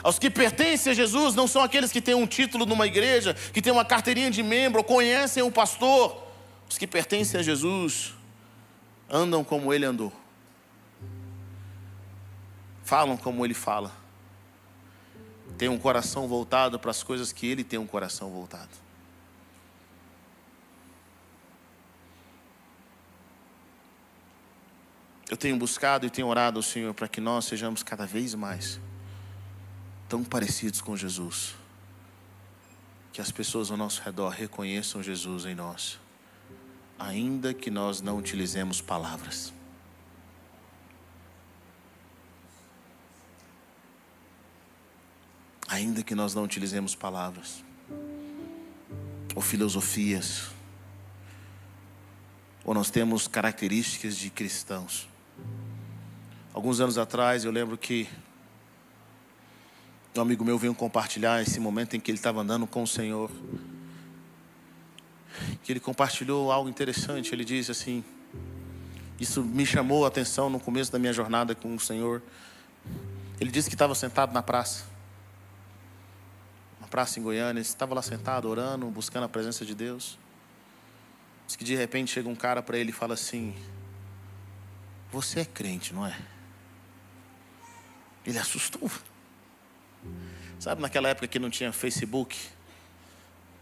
Aos 0.04 0.18
que 0.18 0.30
pertencem 0.30 0.92
a 0.92 0.96
Jesus 0.96 1.36
não 1.36 1.48
são 1.48 1.62
aqueles 1.62 1.92
que 1.92 2.02
têm 2.02 2.16
um 2.16 2.26
título 2.26 2.66
numa 2.66 2.88
igreja, 2.88 3.36
que 3.54 3.62
têm 3.62 3.72
uma 3.72 3.86
carteirinha 3.86 4.32
de 4.32 4.42
membro, 4.42 4.84
conhecem 4.84 5.44
o 5.44 5.52
pastor. 5.52 6.24
Os 6.68 6.78
que 6.78 6.88
pertencem 6.88 7.40
a 7.40 7.44
Jesus 7.44 8.14
andam 9.10 9.44
como 9.44 9.74
ele 9.74 9.86
andou, 9.86 10.12
falam 12.84 13.18
como 13.18 13.46
ele 13.46 13.54
fala, 13.54 13.92
têm 15.58 15.68
um 15.68 15.78
coração 15.78 16.28
voltado 16.28 16.80
para 16.80 16.92
as 16.92 17.04
coisas 17.04 17.32
que 17.34 17.46
ele 17.46 17.64
tem 17.64 17.78
um 17.78 17.86
coração 17.86 18.30
voltado. 18.32 18.70
Eu 25.32 25.38
tenho 25.38 25.56
buscado 25.56 26.06
e 26.06 26.10
tenho 26.10 26.28
orado 26.28 26.60
ao 26.60 26.64
Senhor 26.64 26.94
para 26.94 27.08
que 27.08 27.22
nós 27.22 27.46
sejamos 27.46 27.82
cada 27.82 28.06
vez 28.06 28.36
mais 28.36 28.82
tão 30.10 30.26
parecidos 30.26 30.82
com 30.82 30.98
Jesus. 30.98 31.56
Que 33.14 33.22
as 33.22 33.32
pessoas 33.32 33.72
ao 33.72 33.78
nosso 33.78 34.02
redor 34.02 34.28
reconheçam 34.28 35.02
Jesus 35.02 35.46
em 35.46 35.56
nós, 35.56 35.98
ainda 37.00 37.54
que 37.54 37.72
nós 37.72 38.02
não 38.02 38.18
utilizemos 38.18 38.82
palavras. 38.82 39.54
Ainda 45.70 46.04
que 46.04 46.14
nós 46.14 46.36
não 46.36 46.44
utilizemos 46.44 46.94
palavras 46.94 47.64
ou 49.34 49.42
filosofias, 49.42 50.50
ou 52.66 52.74
nós 52.74 52.90
temos 52.90 53.30
características 53.30 54.18
de 54.18 54.30
cristãos. 54.30 55.10
Alguns 56.54 56.82
anos 56.82 56.98
atrás, 56.98 57.46
eu 57.46 57.52
lembro 57.52 57.78
que 57.78 58.10
um 60.14 60.20
amigo 60.20 60.44
meu 60.44 60.58
veio 60.58 60.76
compartilhar 60.76 61.42
esse 61.42 61.58
momento 61.62 61.96
em 61.96 62.00
que 62.00 62.12
ele 62.12 62.18
estava 62.18 62.42
andando 62.42 62.68
com 62.68 62.84
o 62.84 62.88
Senhor. 62.88 63.32
Que 65.64 65.72
ele 65.72 65.80
compartilhou 65.80 66.52
algo 66.52 66.70
interessante. 66.70 67.34
Ele 67.34 67.46
disse 67.46 67.72
assim: 67.72 68.04
Isso 69.18 69.42
me 69.42 69.66
chamou 69.66 70.04
a 70.04 70.10
atenção 70.10 70.50
no 70.50 70.60
começo 70.60 70.92
da 70.92 71.00
minha 71.00 71.14
jornada 71.14 71.56
com 71.56 71.74
o 71.74 71.80
Senhor. 71.80 72.22
Ele 73.40 73.50
disse 73.50 73.70
que 73.70 73.76
estava 73.76 73.96
sentado 73.96 74.34
na 74.34 74.44
praça. 74.44 74.84
Uma 76.80 76.90
praça 76.90 77.18
em 77.18 77.24
Goiânia. 77.24 77.62
Ele 77.62 77.62
estava 77.62 77.96
lá 77.96 78.02
sentado, 78.02 78.50
orando, 78.50 78.86
buscando 78.88 79.24
a 79.24 79.30
presença 79.30 79.66
de 79.66 79.74
Deus. 79.74 80.20
Diz 81.48 81.56
que 81.56 81.64
de 81.64 81.76
repente 81.78 82.12
chega 82.12 82.28
um 82.28 82.36
cara 82.36 82.62
para 82.62 82.78
ele 82.78 82.90
e 82.90 82.94
fala 82.94 83.14
assim: 83.14 83.56
Você 85.14 85.40
é 85.40 85.46
crente, 85.46 85.94
não 85.94 86.06
é? 86.06 86.41
Ele 88.26 88.38
assustou. 88.38 88.90
Sabe 90.60 90.82
naquela 90.82 91.10
época 91.10 91.28
que 91.28 91.40
não 91.40 91.50
tinha 91.50 91.72
Facebook, 91.72 92.38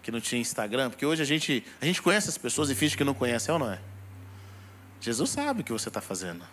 que 0.04 0.12
não 0.12 0.20
tinha 0.20 0.42
Instagram, 0.42 0.90
porque 0.90 1.06
hoje 1.06 1.22
a 1.22 1.26
gente, 1.26 1.66
a 1.82 1.86
gente 1.86 2.02
conhece 2.02 2.30
as 2.30 2.38
pessoas 2.38 2.70
e 2.70 2.76
finge 2.76 2.98
que 2.98 3.04
não 3.04 3.14
conhece, 3.14 3.50
é 3.50 3.54
ou 3.54 3.60
não 3.60 3.72
é? 3.72 3.80
Jesus 5.00 5.30
sabe 5.30 5.62
o 5.62 5.64
que 5.64 5.72
você 5.72 5.88
está 5.88 6.02
fazendo. 6.02 6.46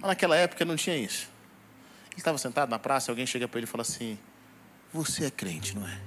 Mas 0.00 0.08
naquela 0.08 0.36
época 0.36 0.64
não 0.64 0.76
tinha 0.76 0.96
isso. 0.96 1.28
Ele 2.10 2.18
estava 2.18 2.38
sentado 2.38 2.70
na 2.70 2.78
praça, 2.78 3.10
alguém 3.10 3.26
chega 3.26 3.48
para 3.48 3.58
ele 3.58 3.66
e 3.66 3.68
fala 3.68 3.82
assim: 3.82 4.18
Você 4.92 5.26
é 5.26 5.30
crente, 5.30 5.74
não 5.74 5.86
é? 5.86 6.00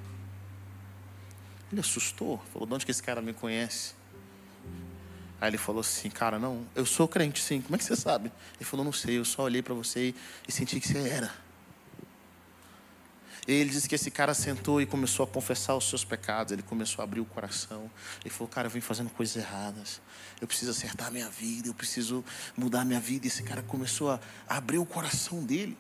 Ele 1.72 1.82
assustou, 1.82 2.42
falou: 2.52 2.68
De 2.68 2.74
onde 2.74 2.86
que 2.86 2.92
esse 2.92 3.04
cara 3.04 3.22
me 3.22 3.34
conhece? 3.34 3.94
Aí 5.44 5.50
ele 5.50 5.58
falou 5.58 5.82
assim, 5.82 6.10
cara, 6.10 6.40
não, 6.40 6.66
eu 6.74 6.86
sou 6.86 7.06
crente 7.06 7.42
sim, 7.42 7.60
como 7.60 7.76
é 7.76 7.78
que 7.78 7.84
você 7.84 7.98
sabe? 7.98 8.32
Ele 8.56 8.64
falou, 8.64 8.86
não 8.86 8.94
sei, 8.94 9.18
eu 9.18 9.26
só 9.26 9.44
olhei 9.44 9.62
para 9.62 9.74
você 9.74 10.16
e 10.48 10.52
senti 10.54 10.80
que 10.80 10.88
você 10.88 11.00
era. 11.00 11.30
E 13.46 13.52
ele 13.52 13.70
disse 13.70 13.90
que 13.90 13.94
esse 13.94 14.10
cara 14.10 14.34
sentou 14.34 14.82
e 14.82 14.86
começou 14.86 15.26
a 15.26 15.28
confessar 15.28 15.76
os 15.76 15.90
seus 15.90 16.06
pecados, 16.06 16.54
ele 16.54 16.62
começou 16.62 17.02
a 17.02 17.04
abrir 17.04 17.20
o 17.20 17.26
coração. 17.26 17.92
Ele 18.22 18.30
falou, 18.30 18.48
cara, 18.48 18.68
eu 18.68 18.72
vim 18.72 18.80
fazendo 18.80 19.10
coisas 19.10 19.36
erradas, 19.36 20.00
eu 20.40 20.48
preciso 20.48 20.72
acertar 20.72 21.12
minha 21.12 21.30
vida, 21.30 21.68
eu 21.68 21.74
preciso 21.74 22.24
mudar 22.56 22.86
minha 22.86 23.02
vida. 23.02 23.26
E 23.26 23.28
esse 23.28 23.44
cara 23.44 23.62
começou 23.62 24.12
a 24.12 24.22
abrir 24.48 24.78
o 24.78 24.86
coração 24.86 25.44
dele 25.44 25.78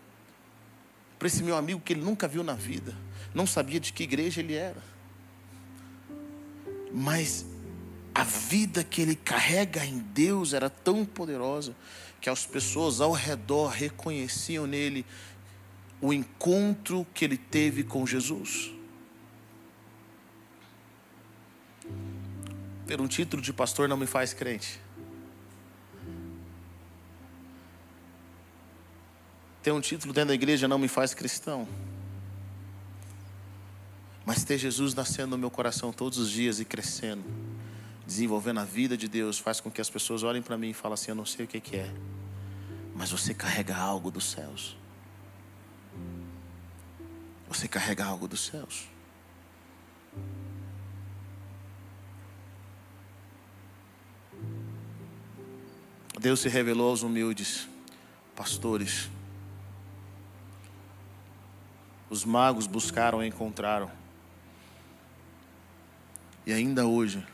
para 1.17 1.29
esse 1.29 1.41
meu 1.41 1.55
amigo 1.55 1.79
que 1.79 1.93
ele 1.93 2.01
nunca 2.01 2.27
viu 2.27 2.43
na 2.43 2.53
vida, 2.53 2.93
não 3.33 3.47
sabia 3.47 3.79
de 3.79 3.93
que 3.93 4.03
igreja 4.03 4.41
ele 4.41 4.55
era. 4.55 4.83
Mas 6.91 7.45
a 8.13 8.23
vida 8.23 8.83
que 8.83 9.01
ele 9.01 9.15
carrega 9.15 9.85
em 9.85 9.99
Deus 9.99 10.53
era 10.53 10.69
tão 10.69 11.05
poderosa 11.05 11.75
que 12.21 12.29
as 12.29 12.45
pessoas 12.45 13.01
ao 13.01 13.11
redor 13.11 13.67
reconheciam 13.67 14.67
nele 14.67 15.05
o 15.99 16.13
encontro 16.13 17.07
que 17.13 17.25
ele 17.25 17.37
teve 17.37 17.83
com 17.83 18.05
Jesus. 18.05 18.71
Ter 22.85 22.99
um 23.01 23.07
título 23.07 23.41
de 23.41 23.51
pastor 23.51 23.87
não 23.87 23.97
me 23.97 24.05
faz 24.05 24.33
crente. 24.33 24.79
Ter 29.63 29.71
um 29.71 29.79
título 29.79 30.13
dentro 30.13 30.27
da 30.27 30.33
igreja 30.33 30.67
não 30.67 30.77
me 30.77 30.89
faz 30.89 31.13
cristão. 31.13 31.67
Mas 34.25 34.43
ter 34.43 34.57
Jesus 34.57 34.93
nascendo 34.93 35.31
no 35.31 35.37
meu 35.37 35.49
coração 35.49 35.91
todos 35.91 36.17
os 36.17 36.29
dias 36.29 36.59
e 36.59 36.65
crescendo, 36.65 37.23
desenvolvendo 38.05 38.59
a 38.59 38.65
vida 38.65 38.97
de 38.97 39.07
Deus, 39.07 39.39
faz 39.39 39.59
com 39.59 39.71
que 39.71 39.81
as 39.81 39.89
pessoas 39.89 40.23
olhem 40.23 40.41
para 40.41 40.57
mim 40.57 40.69
e 40.69 40.73
falem 40.73 40.93
assim: 40.93 41.11
Eu 41.11 41.15
não 41.15 41.25
sei 41.25 41.45
o 41.45 41.47
que 41.47 41.75
é, 41.75 41.93
mas 42.95 43.11
você 43.11 43.33
carrega 43.33 43.75
algo 43.75 44.11
dos 44.11 44.31
céus. 44.31 44.77
Você 47.47 47.67
carrega 47.67 48.05
algo 48.05 48.27
dos 48.27 48.45
céus. 48.45 48.87
Deus 56.19 56.39
se 56.39 56.49
revelou 56.49 56.89
aos 56.89 57.03
humildes, 57.03 57.67
pastores. 58.35 59.09
Os 62.09 62.23
magos 62.23 62.65
buscaram 62.65 63.23
e 63.23 63.27
encontraram. 63.27 63.91
E 66.45 66.53
ainda 66.53 66.85
hoje, 66.85 67.25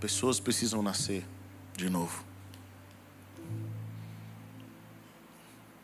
pessoas 0.00 0.40
precisam 0.40 0.82
nascer 0.82 1.24
de 1.76 1.88
novo. 1.88 2.24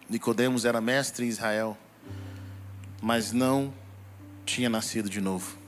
Nicodemos 0.08 0.64
era 0.64 0.80
mestre 0.80 1.26
em 1.26 1.28
Israel, 1.28 1.76
mas 3.02 3.32
não 3.32 3.74
tinha 4.44 4.68
nascido 4.68 5.10
de 5.10 5.20
novo. 5.20 5.58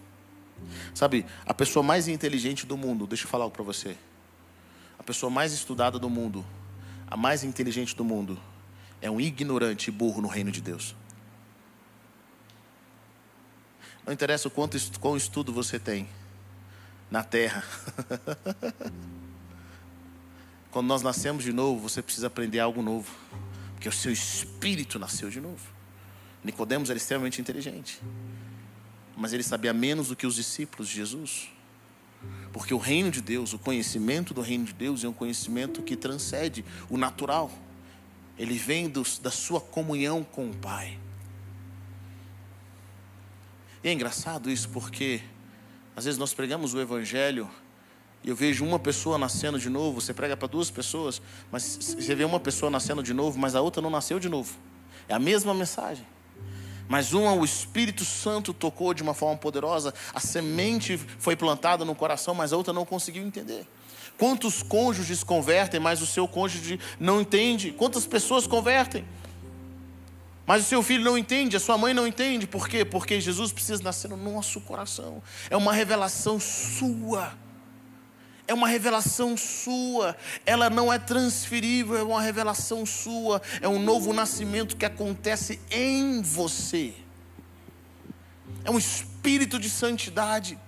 Sabe, 0.95 1.27
a 1.47 1.55
pessoa 1.55 1.83
mais 1.83 2.09
inteligente 2.09 2.67
do 2.67 2.77
mundo, 2.77 3.07
deixa 3.07 3.25
eu 3.25 3.29
falar 3.29 3.45
algo 3.45 3.55
para 3.55 3.65
você 3.65 3.97
pessoa 5.09 5.31
mais 5.31 5.55
estudada 5.55 5.99
do 5.99 6.11
mundo, 6.11 6.45
a 7.07 7.17
mais 7.17 7.43
inteligente 7.43 7.97
do 7.97 8.05
mundo, 8.05 8.39
é 9.01 9.11
um 9.11 9.19
ignorante 9.19 9.89
e 9.89 9.91
burro 9.91 10.21
no 10.21 10.29
reino 10.29 10.53
de 10.53 10.61
Deus. 10.61 10.95
Não 14.05 14.13
interessa 14.13 14.49
o 14.49 14.51
quanto 14.51 14.77
qual 15.01 15.17
estudo 15.17 15.51
você 15.51 15.79
tem 15.79 16.07
na 17.11 17.23
terra. 17.23 17.63
Quando 20.71 20.87
nós 20.87 21.03
nascemos 21.03 21.45
de 21.45 21.53
novo, 21.53 21.89
você 21.89 22.03
precisa 22.03 22.27
aprender 22.27 22.61
algo 22.61 22.83
novo, 22.83 23.11
porque 23.75 23.89
o 23.89 23.93
seu 23.93 24.13
espírito 24.13 24.99
nasceu 24.99 25.31
de 25.31 25.41
novo. 25.41 25.67
Nicodemos 26.45 26.91
era 26.91 26.97
extremamente 26.97 27.41
inteligente, 27.41 28.01
mas 29.17 29.33
ele 29.33 29.43
sabia 29.43 29.73
menos 29.73 30.09
do 30.09 30.17
que 30.17 30.27
os 30.27 30.35
discípulos 30.35 30.89
de 30.89 30.95
Jesus. 30.95 31.49
Porque 32.53 32.75
o 32.75 32.79
reino 32.79 33.11
de 33.11 33.21
Deus, 33.21 33.53
o 33.53 33.59
conhecimento 33.59 34.35
do 34.35 34.41
reino 34.41 34.65
de 34.65 34.73
Deus 34.73 35.05
é 35.05 35.09
um 35.09 35.13
conhecimento 35.13 35.83
que 35.83 35.97
transcende 35.97 36.65
o 36.89 36.97
natural. 36.97 37.51
Ele 38.39 38.59
vem 38.59 38.89
dos, 38.89 39.19
da 39.19 39.31
sua 39.31 39.61
comunhão 39.61 40.25
com 40.25 40.51
o 40.51 40.57
Pai. 40.57 40.99
E 43.83 43.89
é 43.89 43.93
engraçado 43.93 44.51
isso 44.51 44.69
porque 44.71 45.23
às 45.99 46.05
vezes 46.05 46.17
nós 46.17 46.33
pregamos 46.33 46.75
o 46.75 46.81
Evangelho 46.81 47.51
e 48.23 48.29
eu 48.29 48.37
vejo 48.37 48.65
uma 48.65 48.79
pessoa 48.79 49.19
nascendo 49.19 49.59
de 49.59 49.69
novo, 49.69 50.01
você 50.01 50.15
prega 50.15 50.37
para 50.37 50.47
duas 50.47 50.71
pessoas, 50.71 51.21
mas 51.51 51.77
você 51.99 52.15
vê 52.15 52.23
uma 52.23 52.39
pessoa 52.39 52.71
nascendo 52.71 53.03
de 53.03 53.13
novo, 53.13 53.37
mas 53.37 53.57
a 53.57 53.61
outra 53.61 53.83
não 53.83 53.91
nasceu 53.91 54.21
de 54.21 54.29
novo. 54.29 54.55
É 55.09 55.15
a 55.15 55.19
mesma 55.19 55.53
mensagem. 55.53 56.07
Mas 56.87 57.13
uma, 57.13 57.33
o 57.33 57.45
Espírito 57.45 58.05
Santo 58.05 58.55
tocou 58.55 58.95
de 58.95 59.03
uma 59.03 59.13
forma 59.13 59.37
poderosa, 59.37 59.93
a 60.15 60.21
semente 60.21 60.97
foi 60.97 61.35
plantada 61.35 61.85
no 61.85 61.97
coração, 61.97 62.33
mas 62.33 62.53
a 62.53 62.57
outra 62.57 62.73
não 62.73 62.85
conseguiu 62.85 63.25
entender. 63.25 63.67
Quantos 64.17 64.63
cônjuges 64.63 65.25
convertem, 65.25 65.81
mas 65.81 66.01
o 66.01 66.07
seu 66.07 66.29
cônjuge 66.29 66.79
não 67.01 67.21
entende? 67.21 67.73
Quantas 67.73 68.07
pessoas 68.07 68.47
convertem? 68.47 69.05
Mas 70.49 70.63
o 70.63 70.67
seu 70.67 70.83
filho 70.83 71.05
não 71.05 71.19
entende, 71.19 71.59
a 71.59 71.61
sua 71.61 71.77
mãe 71.77 71.93
não 71.93 72.07
entende. 72.07 72.47
Por 72.47 72.71
quê? 72.71 72.83
Porque 72.83 73.21
Jesus 73.21 73.53
precisa 73.53 73.83
nascer 73.83 74.09
no 74.09 74.17
nosso 74.17 74.63
coração. 74.63 75.23
É 75.51 75.57
uma 75.59 75.75
revelação 75.75 76.41
sua 76.41 77.37
é 78.47 78.55
uma 78.55 78.67
revelação 78.67 79.37
sua, 79.37 80.17
ela 80.47 80.71
não 80.71 80.91
é 80.91 80.99
transferível, 80.99 81.99
é 81.99 82.03
uma 82.03 82.23
revelação 82.23 82.87
sua, 82.87 83.43
é 83.61 83.69
um 83.69 83.79
novo 83.79 84.15
nascimento 84.15 84.75
que 84.75 84.87
acontece 84.87 85.61
em 85.71 86.23
você. 86.23 86.95
É 88.65 88.71
um 88.71 88.79
espírito 88.79 89.59
de 89.59 89.69
santidade, 89.69 90.59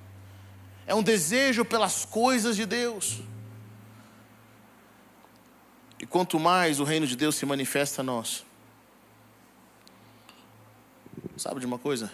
é 0.86 0.94
um 0.94 1.02
desejo 1.02 1.64
pelas 1.64 2.04
coisas 2.04 2.54
de 2.54 2.66
Deus. 2.66 3.22
E 5.98 6.04
quanto 6.04 6.38
mais 6.38 6.80
o 6.80 6.84
reino 6.84 7.06
de 7.06 7.16
Deus 7.16 7.34
se 7.34 7.46
manifesta 7.46 8.02
a 8.02 8.04
nós, 8.04 8.44
sabe 11.40 11.58
de 11.58 11.64
uma 11.66 11.78
coisa? 11.78 12.12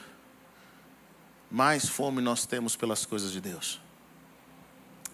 Mais 1.51 1.89
fome 1.89 2.23
nós 2.23 2.47
temos 2.47 2.77
pelas 2.77 3.05
coisas 3.05 3.33
de 3.33 3.41
Deus 3.41 3.81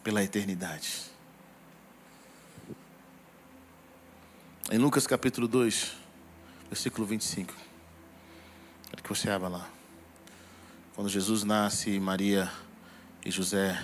pela 0.05 0.23
eternidade. 0.23 1.11
Em 4.71 4.77
Lucas 4.79 5.07
capítulo 5.07 5.47
2, 5.47 5.93
versículo 6.69 7.07
25. 7.07 7.55
Quero 8.91 9.03
que 9.03 9.09
você 9.09 9.31
abra 9.31 9.49
lá. 9.49 9.71
Quando 10.95 11.09
Jesus 11.09 11.45
nasce, 11.45 11.99
Maria 12.01 12.51
e 13.25 13.31
José 13.31 13.83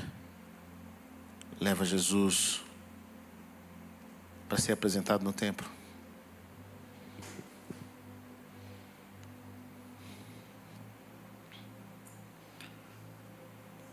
leva 1.60 1.84
Jesus 1.84 2.60
para 4.48 4.58
ser 4.58 4.72
apresentado 4.72 5.22
no 5.22 5.32
templo. 5.32 5.77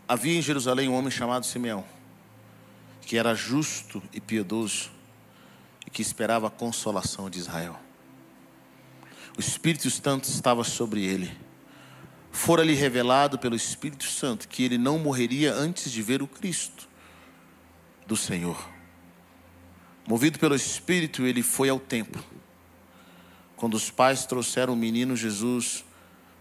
Havia 0.07 0.37
em 0.37 0.41
Jerusalém 0.41 0.89
um 0.89 0.95
homem 0.95 1.11
chamado 1.11 1.45
Simeão 1.45 1.83
que 3.05 3.17
era 3.17 3.35
justo 3.35 4.01
e 4.11 4.19
piedoso 4.19 4.89
e 5.85 5.89
que 5.89 6.01
esperava 6.01 6.47
a 6.47 6.51
consolação 6.51 7.29
de 7.29 7.39
Israel. 7.39 7.79
O 9.37 9.39
Espírito 9.39 9.89
Santo 9.91 10.25
estava 10.25 10.63
sobre 10.63 11.05
ele. 11.05 11.31
Fora-lhe 12.31 12.73
revelado 12.73 13.37
pelo 13.37 13.55
Espírito 13.55 14.05
Santo 14.05 14.47
que 14.47 14.63
ele 14.63 14.77
não 14.77 14.97
morreria 14.97 15.53
antes 15.53 15.91
de 15.91 16.01
ver 16.01 16.21
o 16.21 16.27
Cristo 16.27 16.89
do 18.07 18.17
Senhor. 18.17 18.69
Movido 20.07 20.39
pelo 20.39 20.55
Espírito, 20.55 21.23
ele 21.23 21.41
foi 21.41 21.69
ao 21.69 21.79
templo. 21.79 22.23
Quando 23.55 23.75
os 23.75 23.89
pais 23.89 24.25
trouxeram 24.25 24.73
o 24.73 24.77
menino 24.77 25.15
Jesus 25.15 25.85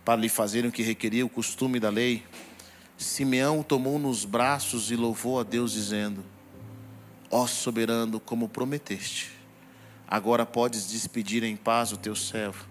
para 0.04 0.20
lhe 0.20 0.28
fazerem 0.28 0.68
o 0.68 0.72
que 0.72 0.82
requeria 0.82 1.24
o 1.24 1.28
costume 1.28 1.78
da 1.78 1.90
lei, 1.90 2.24
Simeão 2.96 3.62
tomou 3.62 3.98
nos 3.98 4.24
braços 4.24 4.90
e 4.90 4.96
louvou 4.96 5.40
a 5.40 5.42
Deus, 5.42 5.72
dizendo: 5.72 6.24
Ó 7.30 7.46
soberano, 7.46 8.20
como 8.20 8.48
prometeste, 8.48 9.32
agora 10.06 10.46
podes 10.46 10.86
despedir 10.86 11.42
em 11.42 11.56
paz 11.56 11.92
o 11.92 11.96
teu 11.96 12.14
servo, 12.14 12.64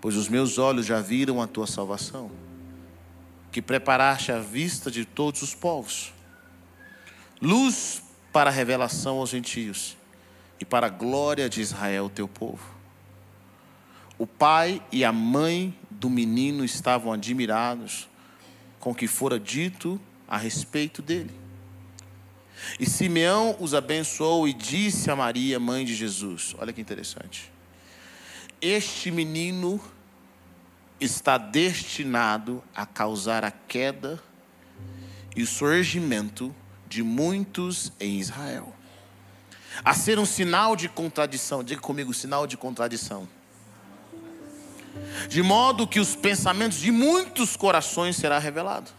pois 0.00 0.16
os 0.16 0.28
meus 0.28 0.58
olhos 0.58 0.86
já 0.86 1.00
viram 1.00 1.42
a 1.42 1.46
tua 1.46 1.66
salvação, 1.66 2.30
que 3.50 3.60
preparaste 3.60 4.30
à 4.30 4.38
vista 4.38 4.90
de 4.90 5.04
todos 5.04 5.42
os 5.42 5.54
povos, 5.54 6.12
luz 7.42 8.02
para 8.32 8.50
a 8.50 8.52
revelação 8.52 9.18
aos 9.18 9.30
gentios 9.30 9.96
e 10.60 10.64
para 10.64 10.86
a 10.86 10.90
glória 10.90 11.48
de 11.48 11.60
Israel, 11.60 12.08
teu 12.08 12.28
povo. 12.28 12.76
O 14.18 14.26
pai 14.26 14.82
e 14.90 15.04
a 15.04 15.12
mãe 15.12 15.76
do 15.90 16.08
menino 16.08 16.64
estavam 16.64 17.12
admirados 17.12 18.08
com 18.86 18.92
o 18.92 18.94
que 18.94 19.08
fora 19.08 19.36
dito 19.36 20.00
a 20.28 20.36
respeito 20.36 21.02
dele. 21.02 21.34
E 22.78 22.88
Simeão 22.88 23.56
os 23.58 23.74
abençoou 23.74 24.46
e 24.46 24.52
disse 24.52 25.10
a 25.10 25.16
Maria, 25.16 25.58
mãe 25.58 25.84
de 25.84 25.92
Jesus: 25.92 26.54
Olha 26.56 26.72
que 26.72 26.80
interessante. 26.80 27.52
Este 28.60 29.10
menino 29.10 29.80
está 31.00 31.36
destinado 31.36 32.62
a 32.76 32.86
causar 32.86 33.44
a 33.44 33.50
queda 33.50 34.22
e 35.34 35.42
o 35.42 35.46
surgimento 35.48 36.54
de 36.86 37.02
muitos 37.02 37.92
em 37.98 38.20
Israel, 38.20 38.72
a 39.84 39.94
ser 39.94 40.16
um 40.16 40.24
sinal 40.24 40.76
de 40.76 40.88
contradição. 40.88 41.64
Diga 41.64 41.80
comigo, 41.80 42.14
sinal 42.14 42.46
de 42.46 42.56
contradição. 42.56 43.26
De 45.28 45.42
modo 45.42 45.86
que 45.86 46.00
os 46.00 46.14
pensamentos 46.14 46.78
de 46.78 46.90
muitos 46.90 47.56
corações 47.56 48.16
será 48.16 48.38
revelado. 48.38 48.90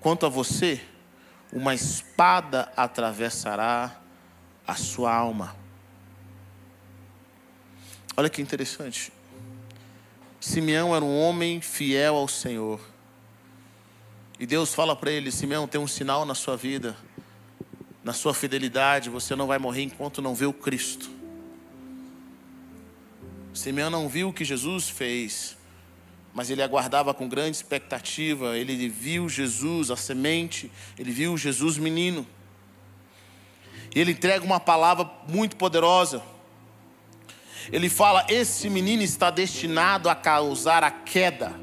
Quanto 0.00 0.26
a 0.26 0.28
você, 0.28 0.80
uma 1.52 1.74
espada 1.74 2.72
atravessará 2.76 4.00
a 4.66 4.74
sua 4.74 5.14
alma. 5.14 5.54
Olha 8.16 8.28
que 8.28 8.42
interessante. 8.42 9.12
Simeão 10.40 10.94
era 10.94 11.04
um 11.04 11.18
homem 11.20 11.60
fiel 11.60 12.16
ao 12.16 12.28
Senhor. 12.28 12.80
E 14.38 14.46
Deus 14.46 14.74
fala 14.74 14.96
para 14.96 15.10
ele: 15.10 15.30
Simeão, 15.30 15.68
tem 15.68 15.80
um 15.80 15.86
sinal 15.86 16.24
na 16.24 16.34
sua 16.34 16.56
vida, 16.56 16.96
na 18.02 18.12
sua 18.12 18.34
fidelidade, 18.34 19.08
você 19.08 19.36
não 19.36 19.46
vai 19.46 19.58
morrer 19.58 19.82
enquanto 19.82 20.20
não 20.20 20.34
vê 20.34 20.46
o 20.46 20.52
Cristo. 20.52 21.21
Simeão 23.54 23.90
não 23.90 24.08
viu 24.08 24.28
o 24.28 24.32
que 24.32 24.44
Jesus 24.44 24.88
fez, 24.88 25.56
mas 26.32 26.48
ele 26.48 26.62
aguardava 26.62 27.12
com 27.12 27.28
grande 27.28 27.56
expectativa. 27.56 28.56
Ele 28.56 28.88
viu 28.88 29.28
Jesus, 29.28 29.90
a 29.90 29.96
semente, 29.96 30.70
ele 30.98 31.12
viu 31.12 31.36
Jesus 31.36 31.76
menino. 31.76 32.26
E 33.94 34.00
ele 34.00 34.12
entrega 34.12 34.44
uma 34.44 34.58
palavra 34.58 35.10
muito 35.28 35.56
poderosa. 35.56 36.22
Ele 37.70 37.88
fala: 37.88 38.24
Esse 38.28 38.70
menino 38.70 39.02
está 39.02 39.30
destinado 39.30 40.08
a 40.08 40.14
causar 40.14 40.82
a 40.82 40.90
queda 40.90 41.54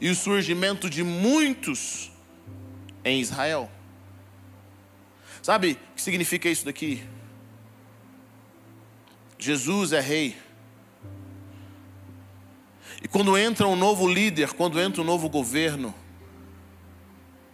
e 0.00 0.08
o 0.08 0.14
surgimento 0.14 0.88
de 0.88 1.02
muitos 1.02 2.10
em 3.04 3.20
Israel. 3.20 3.70
Sabe 5.42 5.72
o 5.72 5.94
que 5.94 6.02
significa 6.02 6.48
isso 6.48 6.64
daqui? 6.64 7.02
Jesus 9.44 9.92
é 9.92 10.00
rei. 10.00 10.34
E 13.02 13.06
quando 13.06 13.36
entra 13.36 13.68
um 13.68 13.76
novo 13.76 14.08
líder, 14.08 14.54
quando 14.54 14.80
entra 14.80 15.02
um 15.02 15.04
novo 15.04 15.28
governo, 15.28 15.94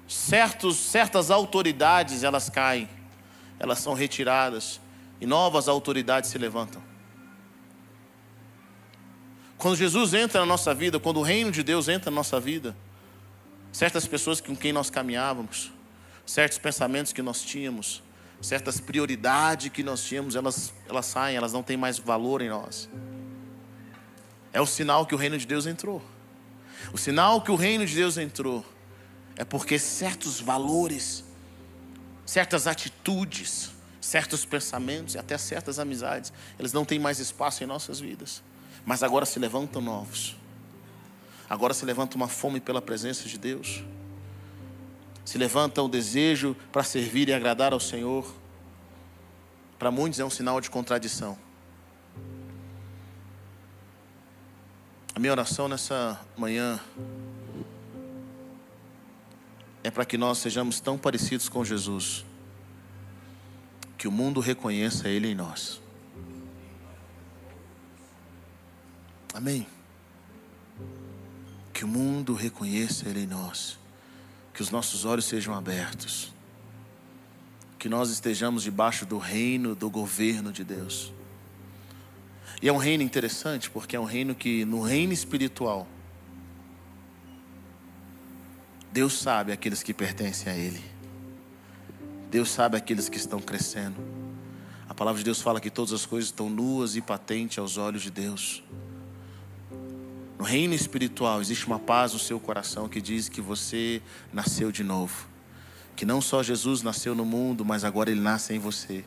certos, 0.07 0.77
certas 0.77 1.33
autoridades 1.33 2.23
elas 2.23 2.49
caem, 2.49 2.89
elas 3.59 3.81
são 3.81 3.93
retiradas 3.93 4.81
e 5.21 5.27
novas 5.27 5.69
autoridades 5.69 6.31
se 6.31 6.39
levantam. 6.39 6.81
Quando 9.59 9.77
Jesus 9.77 10.15
entra 10.15 10.39
na 10.41 10.47
nossa 10.47 10.73
vida, 10.73 11.01
quando 11.01 11.19
o 11.19 11.23
reino 11.23 11.51
de 11.51 11.65
Deus 11.65 11.89
entra 11.89 12.09
na 12.09 12.15
nossa 12.15 12.39
vida, 12.39 12.77
certas 13.73 14.07
pessoas 14.07 14.41
com 14.41 14.55
quem 14.55 14.73
nós 14.73 14.91
caminhávamos, 14.91 15.73
certos 16.25 16.57
pensamentos 16.57 17.13
que 17.13 17.21
nós 17.21 17.43
tínhamos, 17.43 18.01
certas 18.41 18.81
prioridades 18.81 19.71
que 19.71 19.83
nós 19.83 20.03
tínhamos, 20.03 20.35
elas, 20.35 20.73
elas 20.89 21.07
saem, 21.07 21.37
elas 21.37 21.53
não 21.53 21.63
têm 21.63 21.77
mais 21.77 21.99
valor 21.99 22.41
em 22.41 22.49
nós. 22.49 22.89
É 24.53 24.61
o 24.61 24.67
sinal 24.67 25.07
que 25.07 25.15
o 25.15 25.19
reino 25.19 25.39
de 25.39 25.47
Deus 25.47 25.67
entrou. 25.67 26.03
O 26.93 26.99
sinal 26.99 27.43
que 27.43 27.51
o 27.51 27.55
reino 27.55 27.87
de 27.87 27.95
Deus 27.95 28.17
entrou 28.17 28.65
é 29.37 29.45
porque 29.45 29.79
certos 29.79 30.41
valores, 30.41 31.25
certas 32.25 32.67
atitudes, 32.67 33.71
certos 34.01 34.45
pensamentos 34.45 35.15
e 35.15 35.19
até 35.19 35.37
certas 35.37 35.79
amizades, 35.79 36.33
eles 36.59 36.73
não 36.73 36.85
têm 36.85 36.99
mais 36.99 37.19
espaço 37.19 37.63
em 37.63 37.67
nossas 37.67 38.01
vidas. 38.01 38.43
Mas 38.85 39.03
agora 39.03 39.27
se 39.27 39.39
levantam 39.39 39.81
novos. 39.81 40.37
Agora 41.49 41.75
se 41.75 41.85
levanta 41.85 42.17
uma 42.17 42.29
fome 42.29 42.61
pela 42.61 42.81
presença 42.81 43.29
de 43.29 43.37
Deus. 43.37 43.85
Se 45.31 45.39
levanta 45.39 45.81
o 45.81 45.87
desejo 45.87 46.57
para 46.73 46.83
servir 46.83 47.29
e 47.29 47.33
agradar 47.33 47.73
ao 47.73 47.79
Senhor. 47.79 48.35
Para 49.79 49.89
muitos 49.89 50.19
é 50.19 50.25
um 50.25 50.29
sinal 50.29 50.61
de 50.61 50.69
contradição. 50.69 51.39
A 55.15 55.21
minha 55.21 55.31
oração 55.31 55.69
nessa 55.69 56.21
manhã 56.37 56.81
é 59.85 59.91
para 59.93 60.05
que 60.05 60.19
nós 60.19 60.39
sejamos 60.39 60.81
tão 60.81 60.99
parecidos 60.99 61.49
com 61.49 61.65
Jesus, 61.65 62.25
que 63.97 64.09
o 64.09 64.11
mundo 64.11 64.41
reconheça 64.41 65.09
Ele 65.09 65.29
em 65.29 65.35
nós. 65.37 65.81
Amém. 69.33 69.65
Que 71.73 71.85
o 71.85 71.89
mundo 71.89 72.35
reconheça 72.35 73.09
Ele 73.09 73.21
em 73.21 73.29
nós, 73.29 73.79
que 74.53 74.63
os 74.63 74.71
nossos 74.71 75.05
olhos 75.05 75.25
sejam 75.25 75.55
abertos, 75.55 76.33
que 77.79 77.89
nós 77.89 78.11
estejamos 78.11 78.63
debaixo 78.63 79.07
do 79.07 79.19
reino, 79.19 79.75
do 79.75 79.89
governo 79.89 80.53
de 80.53 80.65
Deus. 80.65 81.13
E 82.61 82.69
é 82.69 82.73
um 82.73 82.77
reino 82.77 83.03
interessante, 83.03 83.71
porque 83.71 83.97
é 83.97 84.01
um 84.01 84.05
reino 84.05 84.35
que, 84.35 84.65
no 84.65 84.83
reino 84.83 85.13
espiritual, 85.13 85.87
Deus 88.93 89.19
sabe 89.19 89.53
aqueles 89.53 89.83
que 89.83 89.95
pertencem 89.95 90.53
a 90.53 90.57
Ele. 90.57 90.83
Deus 92.31 92.51
sabe 92.51 92.77
aqueles 92.77 93.09
que 93.09 93.17
estão 93.17 93.41
crescendo. 93.41 93.97
A 94.89 94.95
palavra 94.95 95.19
de 95.19 95.25
Deus 95.25 95.41
fala 95.41 95.61
que 95.61 95.71
todas 95.71 95.93
as 95.93 96.05
coisas 96.05 96.29
estão 96.29 96.51
nuas 96.51 96.97
e 96.97 97.01
patentes 97.01 97.59
aos 97.59 97.77
olhos 97.79 98.03
de 98.03 98.11
Deus. 98.11 98.63
No 100.41 100.47
reino 100.47 100.73
espiritual 100.73 101.39
existe 101.43 101.67
uma 101.67 101.79
paz 101.79 102.15
no 102.15 102.19
seu 102.19 102.41
coração 102.41 102.89
que 102.89 102.99
diz 102.99 103.29
que 103.29 103.43
você 103.43 104.01
nasceu 104.33 104.73
de 104.73 104.83
novo. 104.83 105.29
Que 105.95 106.07
não 106.07 106.23
só 106.23 106.43
Jesus 106.43 106.81
nasceu 106.81 107.15
no 107.15 107.27
mundo, 107.27 107.63
mas 107.63 107.85
agora 107.85 108.11
ele 108.11 108.23
nasce 108.23 108.55
em 108.55 108.59
você. 108.59 109.05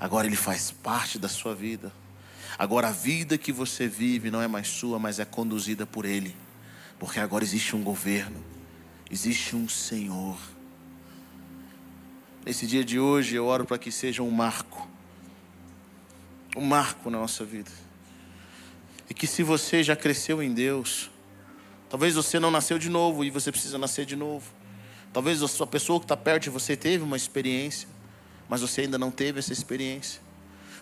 Agora 0.00 0.26
ele 0.26 0.34
faz 0.34 0.70
parte 0.70 1.18
da 1.18 1.28
sua 1.28 1.54
vida. 1.54 1.92
Agora 2.58 2.88
a 2.88 2.90
vida 2.90 3.36
que 3.36 3.52
você 3.52 3.86
vive 3.86 4.30
não 4.30 4.40
é 4.40 4.48
mais 4.48 4.66
sua, 4.66 4.98
mas 4.98 5.18
é 5.18 5.26
conduzida 5.26 5.84
por 5.84 6.06
Ele. 6.06 6.34
Porque 6.98 7.20
agora 7.20 7.44
existe 7.44 7.76
um 7.76 7.82
governo, 7.82 8.42
existe 9.10 9.54
um 9.54 9.68
Senhor. 9.68 10.38
Nesse 12.46 12.66
dia 12.66 12.82
de 12.82 12.98
hoje 12.98 13.34
eu 13.34 13.44
oro 13.44 13.66
para 13.66 13.76
que 13.76 13.92
seja 13.92 14.22
um 14.22 14.30
marco. 14.30 14.88
Um 16.56 16.64
marco 16.64 17.10
na 17.10 17.18
nossa 17.18 17.44
vida. 17.44 17.70
E 19.08 19.14
que 19.14 19.26
se 19.26 19.42
você 19.42 19.82
já 19.82 19.94
cresceu 19.94 20.42
em 20.42 20.52
Deus, 20.52 21.10
talvez 21.88 22.14
você 22.14 22.38
não 22.38 22.50
nasceu 22.50 22.78
de 22.78 22.88
novo 22.88 23.24
e 23.24 23.30
você 23.30 23.50
precisa 23.50 23.78
nascer 23.78 24.06
de 24.06 24.16
novo. 24.16 24.46
Talvez 25.12 25.42
a 25.42 25.48
sua 25.48 25.66
pessoa 25.66 26.00
que 26.00 26.04
está 26.04 26.16
perto 26.16 26.44
de 26.44 26.50
você 26.50 26.76
teve 26.76 27.04
uma 27.04 27.16
experiência, 27.16 27.88
mas 28.48 28.60
você 28.60 28.82
ainda 28.82 28.98
não 28.98 29.10
teve 29.10 29.38
essa 29.38 29.52
experiência. 29.52 30.20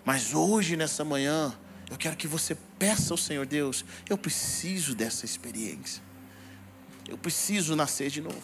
Mas 0.04 0.34
hoje, 0.34 0.76
nessa 0.76 1.04
manhã, 1.04 1.52
eu 1.90 1.96
quero 1.98 2.16
que 2.16 2.26
você 2.26 2.56
peça 2.78 3.12
ao 3.12 3.18
Senhor 3.18 3.44
Deus: 3.44 3.84
eu 4.08 4.16
preciso 4.16 4.94
dessa 4.94 5.24
experiência. 5.24 6.02
Eu 7.08 7.18
preciso 7.18 7.76
nascer 7.76 8.10
de 8.10 8.20
novo. 8.20 8.42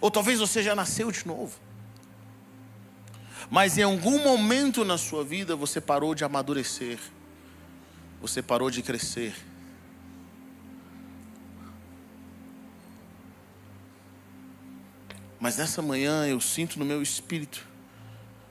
Ou 0.00 0.10
talvez 0.10 0.38
você 0.38 0.62
já 0.62 0.74
nasceu 0.74 1.10
de 1.10 1.26
novo. 1.26 1.58
Mas 3.50 3.78
em 3.78 3.82
algum 3.82 4.22
momento 4.22 4.84
na 4.84 4.98
sua 4.98 5.24
vida 5.24 5.56
você 5.56 5.80
parou 5.80 6.14
de 6.14 6.24
amadurecer. 6.24 6.98
Você 8.20 8.42
parou 8.42 8.70
de 8.70 8.82
crescer. 8.82 9.34
Mas 15.40 15.56
nessa 15.56 15.80
manhã 15.80 16.26
eu 16.26 16.40
sinto 16.40 16.78
no 16.78 16.84
meu 16.84 17.00
espírito 17.00 17.66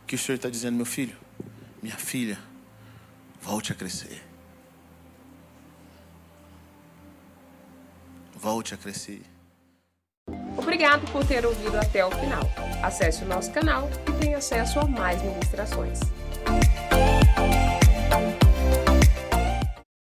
que 0.06 0.15
o 0.15 0.17
Senhor 0.17 0.38
está 0.38 0.49
dizendo: 0.49 0.77
meu 0.77 0.86
filho, 0.86 1.17
minha 1.82 1.97
filha, 1.97 2.39
volte 3.41 3.71
a 3.71 3.75
crescer. 3.75 4.23
Volte 8.34 8.73
a 8.73 8.77
crescer. 8.77 9.21
Obrigado 10.58 11.12
por 11.12 11.25
ter 11.25 11.45
ouvido 11.45 11.75
até 11.77 12.06
o 12.06 12.12
final. 12.12 12.41
Acesse 12.82 13.23
o 13.23 13.27
nosso 13.27 13.51
canal 13.51 13.89
e 14.08 14.12
tenha 14.19 14.38
acesso 14.38 14.80
a 14.80 14.86
mais 14.86 15.21
ministrações. 15.21 15.99